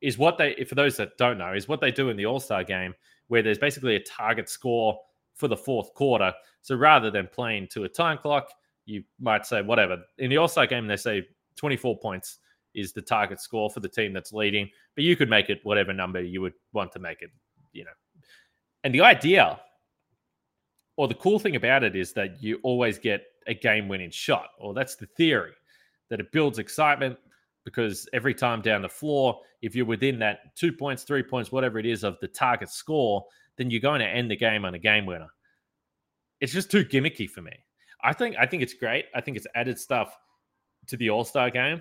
is 0.00 0.18
what 0.18 0.36
they, 0.36 0.64
for 0.68 0.74
those 0.74 0.96
that 0.96 1.16
don't 1.16 1.38
know, 1.38 1.52
is 1.52 1.68
what 1.68 1.80
they 1.80 1.90
do 1.90 2.10
in 2.10 2.16
the 2.16 2.26
All 2.26 2.40
Star 2.40 2.64
game, 2.64 2.94
where 3.28 3.42
there's 3.42 3.58
basically 3.58 3.96
a 3.96 4.00
target 4.00 4.48
score 4.48 4.98
for 5.34 5.48
the 5.48 5.56
fourth 5.56 5.94
quarter. 5.94 6.32
So 6.62 6.76
rather 6.76 7.10
than 7.10 7.28
playing 7.32 7.68
to 7.72 7.84
a 7.84 7.88
time 7.88 8.18
clock, 8.18 8.48
you 8.86 9.04
might 9.20 9.46
say 9.46 9.62
whatever. 9.62 9.98
In 10.18 10.30
the 10.30 10.36
All 10.36 10.48
Star 10.48 10.66
game, 10.66 10.86
they 10.86 10.96
say 10.96 11.26
24 11.56 11.98
points 11.98 12.38
is 12.74 12.92
the 12.92 13.02
target 13.02 13.40
score 13.40 13.70
for 13.70 13.80
the 13.80 13.88
team 13.88 14.12
that's 14.12 14.32
leading, 14.32 14.68
but 14.96 15.04
you 15.04 15.14
could 15.16 15.30
make 15.30 15.48
it 15.48 15.60
whatever 15.62 15.92
number 15.92 16.20
you 16.20 16.40
would 16.40 16.54
want 16.72 16.92
to 16.92 16.98
make 16.98 17.22
it, 17.22 17.30
you 17.72 17.84
know. 17.84 17.90
And 18.84 18.94
the 18.94 19.00
idea 19.00 19.58
or 20.96 21.08
the 21.08 21.14
cool 21.14 21.38
thing 21.38 21.56
about 21.56 21.82
it 21.82 21.96
is 21.96 22.12
that 22.12 22.42
you 22.42 22.60
always 22.62 22.98
get 22.98 23.24
a 23.46 23.54
game 23.54 23.88
winning 23.88 24.10
shot, 24.10 24.50
or 24.58 24.74
that's 24.74 24.94
the 24.94 25.06
theory, 25.06 25.52
that 26.10 26.20
it 26.20 26.30
builds 26.32 26.58
excitement 26.58 27.18
because 27.64 28.06
every 28.12 28.34
time 28.34 28.60
down 28.60 28.82
the 28.82 28.88
floor, 28.88 29.40
if 29.62 29.74
you're 29.74 29.86
within 29.86 30.18
that 30.18 30.54
two 30.54 30.72
points, 30.72 31.02
three 31.02 31.22
points, 31.22 31.50
whatever 31.50 31.78
it 31.78 31.86
is 31.86 32.04
of 32.04 32.18
the 32.20 32.28
target 32.28 32.68
score, 32.68 33.24
then 33.56 33.70
you're 33.70 33.80
going 33.80 34.00
to 34.00 34.06
end 34.06 34.30
the 34.30 34.36
game 34.36 34.64
on 34.64 34.74
a 34.74 34.78
game 34.78 35.06
winner. 35.06 35.28
It's 36.40 36.52
just 36.52 36.70
too 36.70 36.84
gimmicky 36.84 37.28
for 37.28 37.40
me. 37.40 37.52
I 38.02 38.12
think 38.12 38.36
I 38.38 38.44
think 38.46 38.62
it's 38.62 38.74
great. 38.74 39.06
I 39.14 39.22
think 39.22 39.36
it's 39.36 39.46
added 39.54 39.78
stuff 39.78 40.16
to 40.88 40.96
the 40.96 41.08
All 41.08 41.24
Star 41.24 41.48
game, 41.48 41.80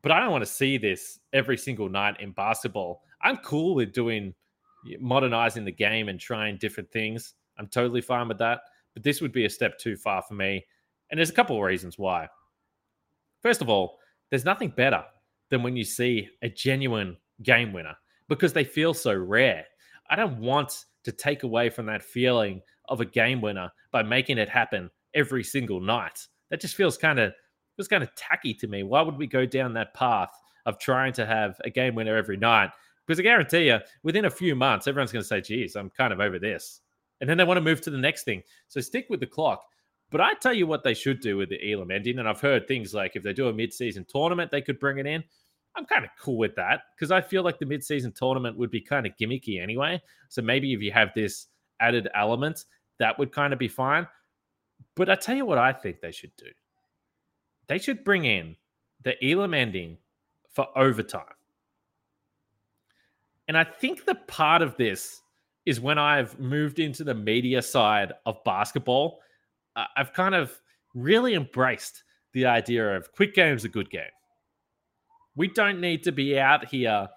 but 0.00 0.12
I 0.12 0.20
don't 0.20 0.30
want 0.30 0.42
to 0.42 0.50
see 0.50 0.78
this 0.78 1.18
every 1.32 1.56
single 1.56 1.88
night 1.88 2.20
in 2.20 2.30
basketball. 2.30 3.02
I'm 3.20 3.38
cool 3.38 3.74
with 3.74 3.92
doing 3.92 4.32
modernizing 5.00 5.64
the 5.64 5.72
game 5.72 6.08
and 6.08 6.18
trying 6.18 6.58
different 6.58 6.90
things. 6.90 7.34
I'm 7.58 7.68
totally 7.68 8.00
fine 8.00 8.28
with 8.28 8.38
that. 8.38 8.60
But 8.94 9.02
this 9.02 9.20
would 9.20 9.32
be 9.32 9.44
a 9.44 9.50
step 9.50 9.78
too 9.78 9.96
far 9.96 10.22
for 10.22 10.34
me. 10.34 10.64
And 11.10 11.18
there's 11.18 11.30
a 11.30 11.34
couple 11.34 11.56
of 11.56 11.62
reasons 11.62 11.98
why. 11.98 12.28
First 13.42 13.62
of 13.62 13.68
all, 13.68 13.98
there's 14.30 14.44
nothing 14.44 14.70
better 14.70 15.04
than 15.50 15.62
when 15.62 15.76
you 15.76 15.84
see 15.84 16.28
a 16.42 16.48
genuine 16.48 17.16
game 17.42 17.72
winner 17.72 17.96
because 18.28 18.52
they 18.52 18.64
feel 18.64 18.92
so 18.94 19.14
rare. 19.14 19.64
I 20.10 20.16
don't 20.16 20.38
want 20.40 20.84
to 21.04 21.12
take 21.12 21.42
away 21.42 21.70
from 21.70 21.86
that 21.86 22.02
feeling 22.02 22.60
of 22.88 23.00
a 23.00 23.04
game 23.04 23.40
winner 23.40 23.70
by 23.92 24.02
making 24.02 24.38
it 24.38 24.48
happen 24.48 24.90
every 25.14 25.44
single 25.44 25.80
night. 25.80 26.26
That 26.50 26.60
just 26.60 26.74
feels 26.74 26.98
kind 26.98 27.18
of 27.18 27.32
feels 27.76 27.88
kind 27.88 28.02
of 28.02 28.14
tacky 28.16 28.54
to 28.54 28.66
me. 28.66 28.82
Why 28.82 29.02
would 29.02 29.16
we 29.16 29.26
go 29.26 29.46
down 29.46 29.72
that 29.74 29.94
path 29.94 30.30
of 30.66 30.78
trying 30.78 31.12
to 31.14 31.26
have 31.26 31.60
a 31.64 31.70
game 31.70 31.94
winner 31.94 32.16
every 32.16 32.36
night? 32.36 32.70
Because 33.08 33.18
I 33.18 33.24
guarantee 33.24 33.66
you, 33.68 33.78
within 34.04 34.26
a 34.26 34.30
few 34.30 34.54
months, 34.54 34.86
everyone's 34.86 35.10
going 35.10 35.22
to 35.22 35.26
say, 35.26 35.40
geez, 35.40 35.74
I'm 35.74 35.90
kind 35.90 36.12
of 36.12 36.20
over 36.20 36.38
this 36.38 36.82
and 37.20 37.28
then 37.28 37.36
they 37.36 37.44
want 37.44 37.58
to 37.58 37.62
move 37.62 37.80
to 37.82 37.90
the 37.90 37.98
next 37.98 38.24
thing. 38.24 38.42
So 38.68 38.80
stick 38.80 39.06
with 39.08 39.20
the 39.20 39.26
clock. 39.26 39.64
But 40.10 40.20
I 40.20 40.34
tell 40.34 40.54
you 40.54 40.66
what 40.66 40.84
they 40.84 40.94
should 40.94 41.20
do 41.20 41.36
with 41.36 41.50
the 41.50 41.72
Elam 41.72 41.90
ending, 41.90 42.18
and 42.18 42.28
I've 42.28 42.40
heard 42.40 42.66
things 42.66 42.94
like 42.94 43.14
if 43.14 43.22
they 43.22 43.32
do 43.34 43.48
a 43.48 43.52
mid-season 43.52 44.06
tournament, 44.08 44.50
they 44.50 44.62
could 44.62 44.78
bring 44.78 44.98
it 44.98 45.06
in. 45.06 45.22
I'm 45.76 45.84
kind 45.84 46.04
of 46.04 46.10
cool 46.18 46.38
with 46.38 46.54
that 46.56 46.80
because 46.96 47.10
I 47.10 47.20
feel 47.20 47.42
like 47.42 47.58
the 47.58 47.66
mid-season 47.66 48.12
tournament 48.12 48.56
would 48.56 48.70
be 48.70 48.80
kind 48.80 49.06
of 49.06 49.12
gimmicky 49.20 49.62
anyway. 49.62 50.00
So 50.28 50.40
maybe 50.40 50.72
if 50.72 50.80
you 50.80 50.92
have 50.92 51.10
this 51.14 51.46
added 51.80 52.08
element, 52.14 52.64
that 52.98 53.18
would 53.18 53.32
kind 53.32 53.52
of 53.52 53.58
be 53.58 53.68
fine. 53.68 54.06
But 54.96 55.10
I 55.10 55.14
tell 55.14 55.36
you 55.36 55.44
what 55.44 55.58
I 55.58 55.72
think 55.72 56.00
they 56.00 56.10
should 56.10 56.34
do. 56.36 56.46
They 57.66 57.78
should 57.78 58.02
bring 58.02 58.24
in 58.24 58.56
the 59.02 59.22
Elam 59.22 59.52
ending 59.52 59.98
for 60.50 60.66
overtime. 60.76 61.24
And 63.48 63.56
I 63.56 63.64
think 63.64 64.04
the 64.04 64.14
part 64.14 64.62
of 64.62 64.76
this 64.76 65.22
is 65.66 65.80
when 65.80 65.98
I've 65.98 66.38
moved 66.38 66.78
into 66.78 67.02
the 67.02 67.14
media 67.14 67.60
side 67.62 68.12
of 68.26 68.42
basketball. 68.44 69.20
I've 69.96 70.12
kind 70.12 70.34
of 70.34 70.52
really 70.94 71.34
embraced 71.34 72.04
the 72.32 72.46
idea 72.46 72.96
of 72.96 73.12
quick 73.12 73.34
game's 73.34 73.64
a 73.64 73.68
good 73.68 73.90
game. 73.90 74.02
We 75.34 75.48
don't 75.48 75.80
need 75.80 76.02
to 76.04 76.12
be 76.12 76.38
out 76.38 76.66
here 76.68 77.08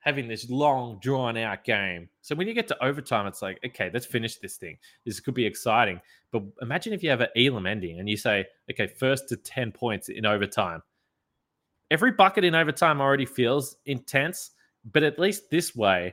having 0.00 0.28
this 0.28 0.48
long, 0.48 0.98
drawn 1.02 1.36
out 1.36 1.64
game. 1.64 2.08
So 2.22 2.34
when 2.34 2.46
you 2.46 2.54
get 2.54 2.68
to 2.68 2.84
overtime, 2.84 3.26
it's 3.26 3.42
like, 3.42 3.58
okay, 3.66 3.90
let's 3.92 4.06
finish 4.06 4.36
this 4.36 4.56
thing. 4.56 4.78
This 5.04 5.18
could 5.20 5.34
be 5.34 5.44
exciting. 5.44 6.00
But 6.30 6.44
imagine 6.62 6.92
if 6.92 7.02
you 7.02 7.10
have 7.10 7.20
an 7.20 7.28
Elam 7.36 7.66
ending 7.66 7.98
and 7.98 8.08
you 8.08 8.16
say, 8.16 8.46
okay, 8.70 8.86
first 8.86 9.28
to 9.30 9.36
10 9.36 9.72
points 9.72 10.08
in 10.08 10.24
overtime. 10.24 10.82
Every 11.90 12.12
bucket 12.12 12.44
in 12.44 12.54
overtime 12.54 13.00
already 13.00 13.26
feels 13.26 13.76
intense, 13.86 14.52
but 14.92 15.02
at 15.02 15.18
least 15.18 15.50
this 15.50 15.74
way, 15.74 16.12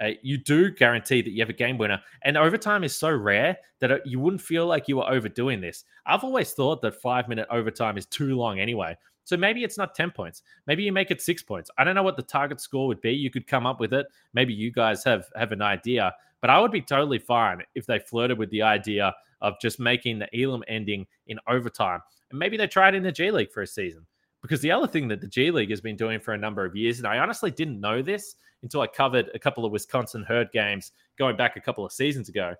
uh, 0.00 0.10
you 0.22 0.38
do 0.38 0.70
guarantee 0.70 1.22
that 1.22 1.30
you 1.30 1.40
have 1.40 1.50
a 1.50 1.54
game 1.54 1.76
winner. 1.76 2.00
And 2.22 2.36
overtime 2.36 2.84
is 2.84 2.94
so 2.94 3.10
rare 3.10 3.56
that 3.80 3.90
it, 3.90 4.02
you 4.04 4.20
wouldn't 4.20 4.42
feel 4.42 4.66
like 4.66 4.86
you 4.86 4.96
were 4.98 5.10
overdoing 5.10 5.60
this. 5.60 5.84
I've 6.06 6.24
always 6.24 6.52
thought 6.52 6.82
that 6.82 7.00
five 7.00 7.28
minute 7.28 7.48
overtime 7.50 7.98
is 7.98 8.06
too 8.06 8.36
long 8.36 8.60
anyway. 8.60 8.96
So 9.24 9.36
maybe 9.36 9.62
it's 9.62 9.76
not 9.76 9.94
10 9.94 10.12
points. 10.12 10.42
Maybe 10.66 10.84
you 10.84 10.92
make 10.92 11.10
it 11.10 11.20
six 11.20 11.42
points. 11.42 11.70
I 11.76 11.84
don't 11.84 11.94
know 11.94 12.02
what 12.02 12.16
the 12.16 12.22
target 12.22 12.60
score 12.60 12.86
would 12.86 13.00
be. 13.00 13.12
You 13.12 13.30
could 13.30 13.46
come 13.46 13.66
up 13.66 13.80
with 13.80 13.92
it. 13.92 14.06
Maybe 14.32 14.54
you 14.54 14.72
guys 14.72 15.04
have, 15.04 15.26
have 15.36 15.52
an 15.52 15.60
idea. 15.60 16.14
But 16.40 16.50
I 16.50 16.60
would 16.60 16.72
be 16.72 16.80
totally 16.80 17.18
fine 17.18 17.62
if 17.74 17.84
they 17.84 17.98
flirted 17.98 18.38
with 18.38 18.50
the 18.50 18.62
idea 18.62 19.14
of 19.42 19.60
just 19.60 19.80
making 19.80 20.18
the 20.18 20.42
Elam 20.42 20.62
ending 20.68 21.06
in 21.26 21.38
overtime. 21.46 22.00
And 22.30 22.38
maybe 22.38 22.56
they 22.56 22.66
try 22.66 22.88
it 22.88 22.94
in 22.94 23.02
the 23.02 23.12
G 23.12 23.30
League 23.30 23.52
for 23.52 23.62
a 23.62 23.66
season. 23.66 24.06
Because 24.48 24.62
the 24.62 24.70
other 24.70 24.86
thing 24.86 25.08
that 25.08 25.20
the 25.20 25.26
G 25.26 25.50
League 25.50 25.68
has 25.68 25.82
been 25.82 25.94
doing 25.94 26.18
for 26.18 26.32
a 26.32 26.38
number 26.38 26.64
of 26.64 26.74
years, 26.74 26.96
and 26.96 27.06
I 27.06 27.18
honestly 27.18 27.50
didn't 27.50 27.80
know 27.80 28.00
this 28.00 28.36
until 28.62 28.80
I 28.80 28.86
covered 28.86 29.30
a 29.34 29.38
couple 29.38 29.66
of 29.66 29.72
Wisconsin 29.72 30.24
herd 30.26 30.50
games 30.52 30.92
going 31.18 31.36
back 31.36 31.56
a 31.56 31.60
couple 31.60 31.84
of 31.84 31.92
seasons 31.92 32.30
ago. 32.30 32.54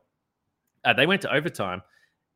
Uh, 0.84 0.92
they 0.92 1.06
went 1.06 1.22
to 1.22 1.34
overtime 1.34 1.80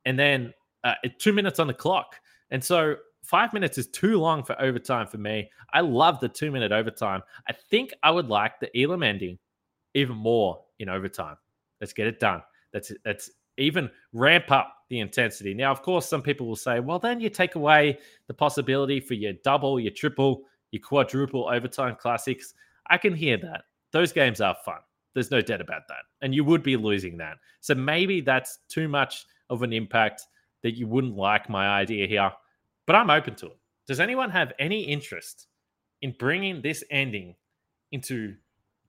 and 0.06 0.18
then 0.18 0.54
uh, 0.84 0.94
two 1.18 1.34
minutes 1.34 1.58
on 1.58 1.66
the 1.66 1.74
clock. 1.74 2.16
And 2.50 2.64
so 2.64 2.96
five 3.22 3.52
minutes 3.52 3.76
is 3.76 3.88
too 3.88 4.18
long 4.18 4.42
for 4.42 4.58
overtime 4.60 5.06
for 5.06 5.18
me. 5.18 5.50
I 5.74 5.82
love 5.82 6.18
the 6.18 6.30
two 6.30 6.50
minute 6.50 6.72
overtime. 6.72 7.22
I 7.46 7.52
think 7.52 7.92
I 8.02 8.10
would 8.10 8.28
like 8.28 8.58
the 8.58 8.70
Elam 8.80 9.02
ending 9.02 9.38
even 9.92 10.16
more 10.16 10.64
in 10.78 10.88
overtime. 10.88 11.36
Let's 11.78 11.92
get 11.92 12.06
it 12.06 12.20
done. 12.20 12.42
That's 12.72 12.90
that's 13.04 13.30
even 13.58 13.90
ramp 14.12 14.50
up 14.50 14.74
the 14.88 15.00
intensity. 15.00 15.54
Now, 15.54 15.70
of 15.70 15.82
course, 15.82 16.08
some 16.08 16.22
people 16.22 16.46
will 16.46 16.56
say, 16.56 16.80
well, 16.80 16.98
then 16.98 17.20
you 17.20 17.28
take 17.28 17.54
away 17.54 17.98
the 18.26 18.34
possibility 18.34 19.00
for 19.00 19.14
your 19.14 19.34
double, 19.44 19.80
your 19.80 19.92
triple, 19.92 20.42
your 20.70 20.82
quadruple 20.82 21.48
overtime 21.48 21.96
classics. 21.98 22.54
I 22.88 22.98
can 22.98 23.14
hear 23.14 23.36
that. 23.38 23.62
Those 23.92 24.12
games 24.12 24.40
are 24.40 24.56
fun. 24.64 24.78
There's 25.14 25.30
no 25.30 25.40
doubt 25.40 25.60
about 25.60 25.88
that. 25.88 26.04
And 26.22 26.34
you 26.34 26.44
would 26.44 26.62
be 26.62 26.76
losing 26.76 27.16
that. 27.18 27.36
So 27.60 27.74
maybe 27.74 28.20
that's 28.20 28.58
too 28.68 28.88
much 28.88 29.26
of 29.50 29.62
an 29.62 29.72
impact 29.72 30.22
that 30.62 30.76
you 30.76 30.86
wouldn't 30.86 31.16
like 31.16 31.48
my 31.48 31.68
idea 31.68 32.06
here, 32.06 32.30
but 32.86 32.96
I'm 32.96 33.10
open 33.10 33.34
to 33.36 33.46
it. 33.46 33.58
Does 33.86 34.00
anyone 34.00 34.30
have 34.30 34.52
any 34.58 34.82
interest 34.82 35.48
in 36.00 36.14
bringing 36.18 36.62
this 36.62 36.82
ending 36.90 37.34
into 37.90 38.36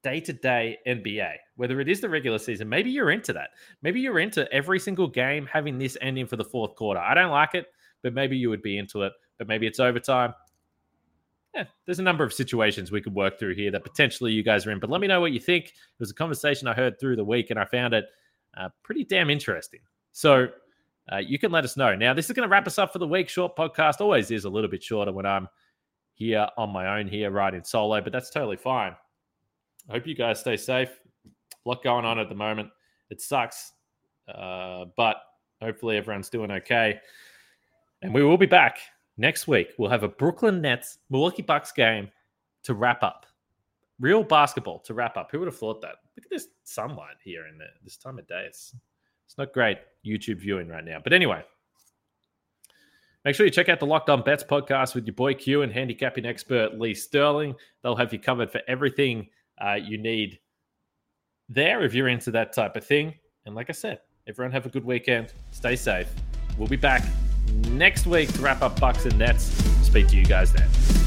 day 0.03 0.19
to 0.19 0.33
day 0.33 0.77
NBA, 0.87 1.33
whether 1.55 1.79
it 1.79 1.89
is 1.89 2.01
the 2.01 2.09
regular 2.09 2.37
season? 2.37 2.69
Maybe 2.69 2.91
you're 2.91 3.11
into 3.11 3.33
that. 3.33 3.49
Maybe 3.81 3.99
you're 4.01 4.19
into 4.19 4.51
every 4.51 4.79
single 4.79 5.07
game 5.07 5.47
having 5.51 5.77
this 5.77 5.97
ending 6.01 6.27
for 6.27 6.35
the 6.35 6.45
fourth 6.45 6.75
quarter. 6.75 6.99
I 6.99 7.13
don't 7.13 7.31
like 7.31 7.55
it, 7.55 7.67
but 8.01 8.13
maybe 8.13 8.37
you 8.37 8.49
would 8.49 8.61
be 8.61 8.77
into 8.77 9.03
it. 9.03 9.13
But 9.37 9.47
maybe 9.47 9.65
it's 9.65 9.79
overtime 9.79 10.33
yeah, 11.53 11.65
there's 11.85 11.99
a 11.99 12.03
number 12.03 12.23
of 12.23 12.33
situations 12.33 12.91
we 12.91 13.01
could 13.01 13.13
work 13.13 13.37
through 13.37 13.53
here 13.55 13.69
that 13.71 13.83
potentially 13.83 14.31
you 14.31 14.43
guys 14.43 14.65
are 14.65 14.71
in. 14.71 14.79
But 14.79 14.89
let 14.89 15.01
me 15.01 15.07
know 15.07 15.21
what 15.21 15.33
you 15.33 15.39
think. 15.39 15.65
It 15.65 15.73
was 15.99 16.09
a 16.09 16.15
conversation 16.15 16.67
I 16.67 16.73
heard 16.73 16.99
through 16.99 17.15
the 17.15 17.23
week, 17.23 17.51
and 17.51 17.59
I 17.59 17.65
found 17.65 17.93
it 17.93 18.05
uh, 18.57 18.69
pretty 18.81 19.03
damn 19.03 19.29
interesting. 19.29 19.81
So 20.11 20.47
uh, 21.11 21.17
you 21.17 21.37
can 21.37 21.51
let 21.51 21.63
us 21.63 21.77
know. 21.77 21.95
Now, 21.95 22.13
this 22.13 22.25
is 22.25 22.31
going 22.31 22.47
to 22.47 22.51
wrap 22.51 22.65
us 22.65 22.79
up 22.79 22.91
for 22.91 22.99
the 22.99 23.07
week. 23.07 23.29
Short 23.29 23.55
podcast 23.55 24.01
always 24.01 24.31
is 24.31 24.45
a 24.45 24.49
little 24.49 24.69
bit 24.69 24.83
shorter 24.83 25.11
when 25.11 25.27
I'm 25.27 25.47
here 26.15 26.47
on 26.57 26.71
my 26.71 26.99
own 26.99 27.07
here 27.07 27.29
riding 27.29 27.63
solo, 27.63 28.01
but 28.01 28.11
that's 28.11 28.31
totally 28.31 28.57
fine. 28.57 28.95
I 29.89 29.93
hope 29.93 30.07
you 30.07 30.15
guys 30.15 30.39
stay 30.39 30.57
safe. 30.57 30.89
A 31.25 31.69
lot 31.69 31.83
going 31.83 32.05
on 32.05 32.19
at 32.19 32.29
the 32.29 32.35
moment. 32.35 32.69
It 33.09 33.21
sucks, 33.21 33.73
uh, 34.33 34.85
but 34.97 35.17
hopefully 35.61 35.97
everyone's 35.97 36.29
doing 36.29 36.51
okay. 36.51 36.99
And 38.01 38.13
we 38.13 38.23
will 38.23 38.37
be 38.37 38.45
back 38.45 38.79
next 39.17 39.47
week 39.47 39.69
we'll 39.77 39.89
have 39.89 40.03
a 40.03 40.07
Brooklyn 40.07 40.61
Nets 40.61 40.97
Milwaukee 41.09 41.41
Bucks 41.41 41.71
game 41.71 42.09
to 42.63 42.73
wrap 42.73 43.03
up. 43.03 43.25
Real 43.99 44.23
basketball 44.23 44.79
to 44.79 44.93
wrap 44.93 45.17
up. 45.17 45.29
Who 45.31 45.39
would 45.39 45.47
have 45.47 45.57
thought 45.57 45.81
that? 45.81 45.95
Look 46.17 46.25
at 46.25 46.29
this 46.31 46.47
sunlight 46.63 47.17
here 47.23 47.47
in 47.47 47.57
the, 47.57 47.65
this 47.83 47.97
time 47.97 48.17
of 48.19 48.27
day. 48.27 48.45
It's 48.47 48.75
It's 49.25 49.37
not 49.37 49.53
great 49.53 49.77
YouTube 50.05 50.39
viewing 50.39 50.67
right 50.67 50.83
now. 50.83 50.99
But 51.03 51.13
anyway, 51.13 51.43
make 53.23 53.35
sure 53.35 53.45
you 53.45 53.51
check 53.51 53.69
out 53.69 53.79
the 53.79 53.85
Locked 53.85 54.09
On 54.09 54.23
Bets 54.23 54.43
podcast 54.43 54.95
with 54.95 55.05
your 55.05 55.15
boy 55.15 55.33
Q 55.33 55.61
and 55.61 55.71
handicapping 55.71 56.25
expert 56.25 56.79
Lee 56.79 56.93
Sterling. 56.93 57.55
They'll 57.81 57.95
have 57.95 58.11
you 58.11 58.19
covered 58.19 58.51
for 58.51 58.61
everything 58.67 59.27
uh, 59.59 59.75
you 59.75 59.97
need 59.97 60.39
there 61.49 61.83
if 61.83 61.93
you're 61.93 62.07
into 62.07 62.31
that 62.31 62.53
type 62.53 62.75
of 62.75 62.85
thing. 62.85 63.13
And 63.45 63.55
like 63.55 63.69
I 63.69 63.73
said, 63.73 63.99
everyone 64.27 64.51
have 64.51 64.65
a 64.65 64.69
good 64.69 64.85
weekend. 64.85 65.33
Stay 65.51 65.75
safe. 65.75 66.07
We'll 66.57 66.67
be 66.67 66.75
back 66.75 67.03
next 67.69 68.05
week 68.05 68.31
to 68.33 68.41
wrap 68.41 68.61
up 68.61 68.79
Bucks 68.79 69.05
and 69.05 69.17
Nets. 69.17 69.43
Speak 69.85 70.07
to 70.09 70.15
you 70.15 70.25
guys 70.25 70.53
then. 70.53 71.02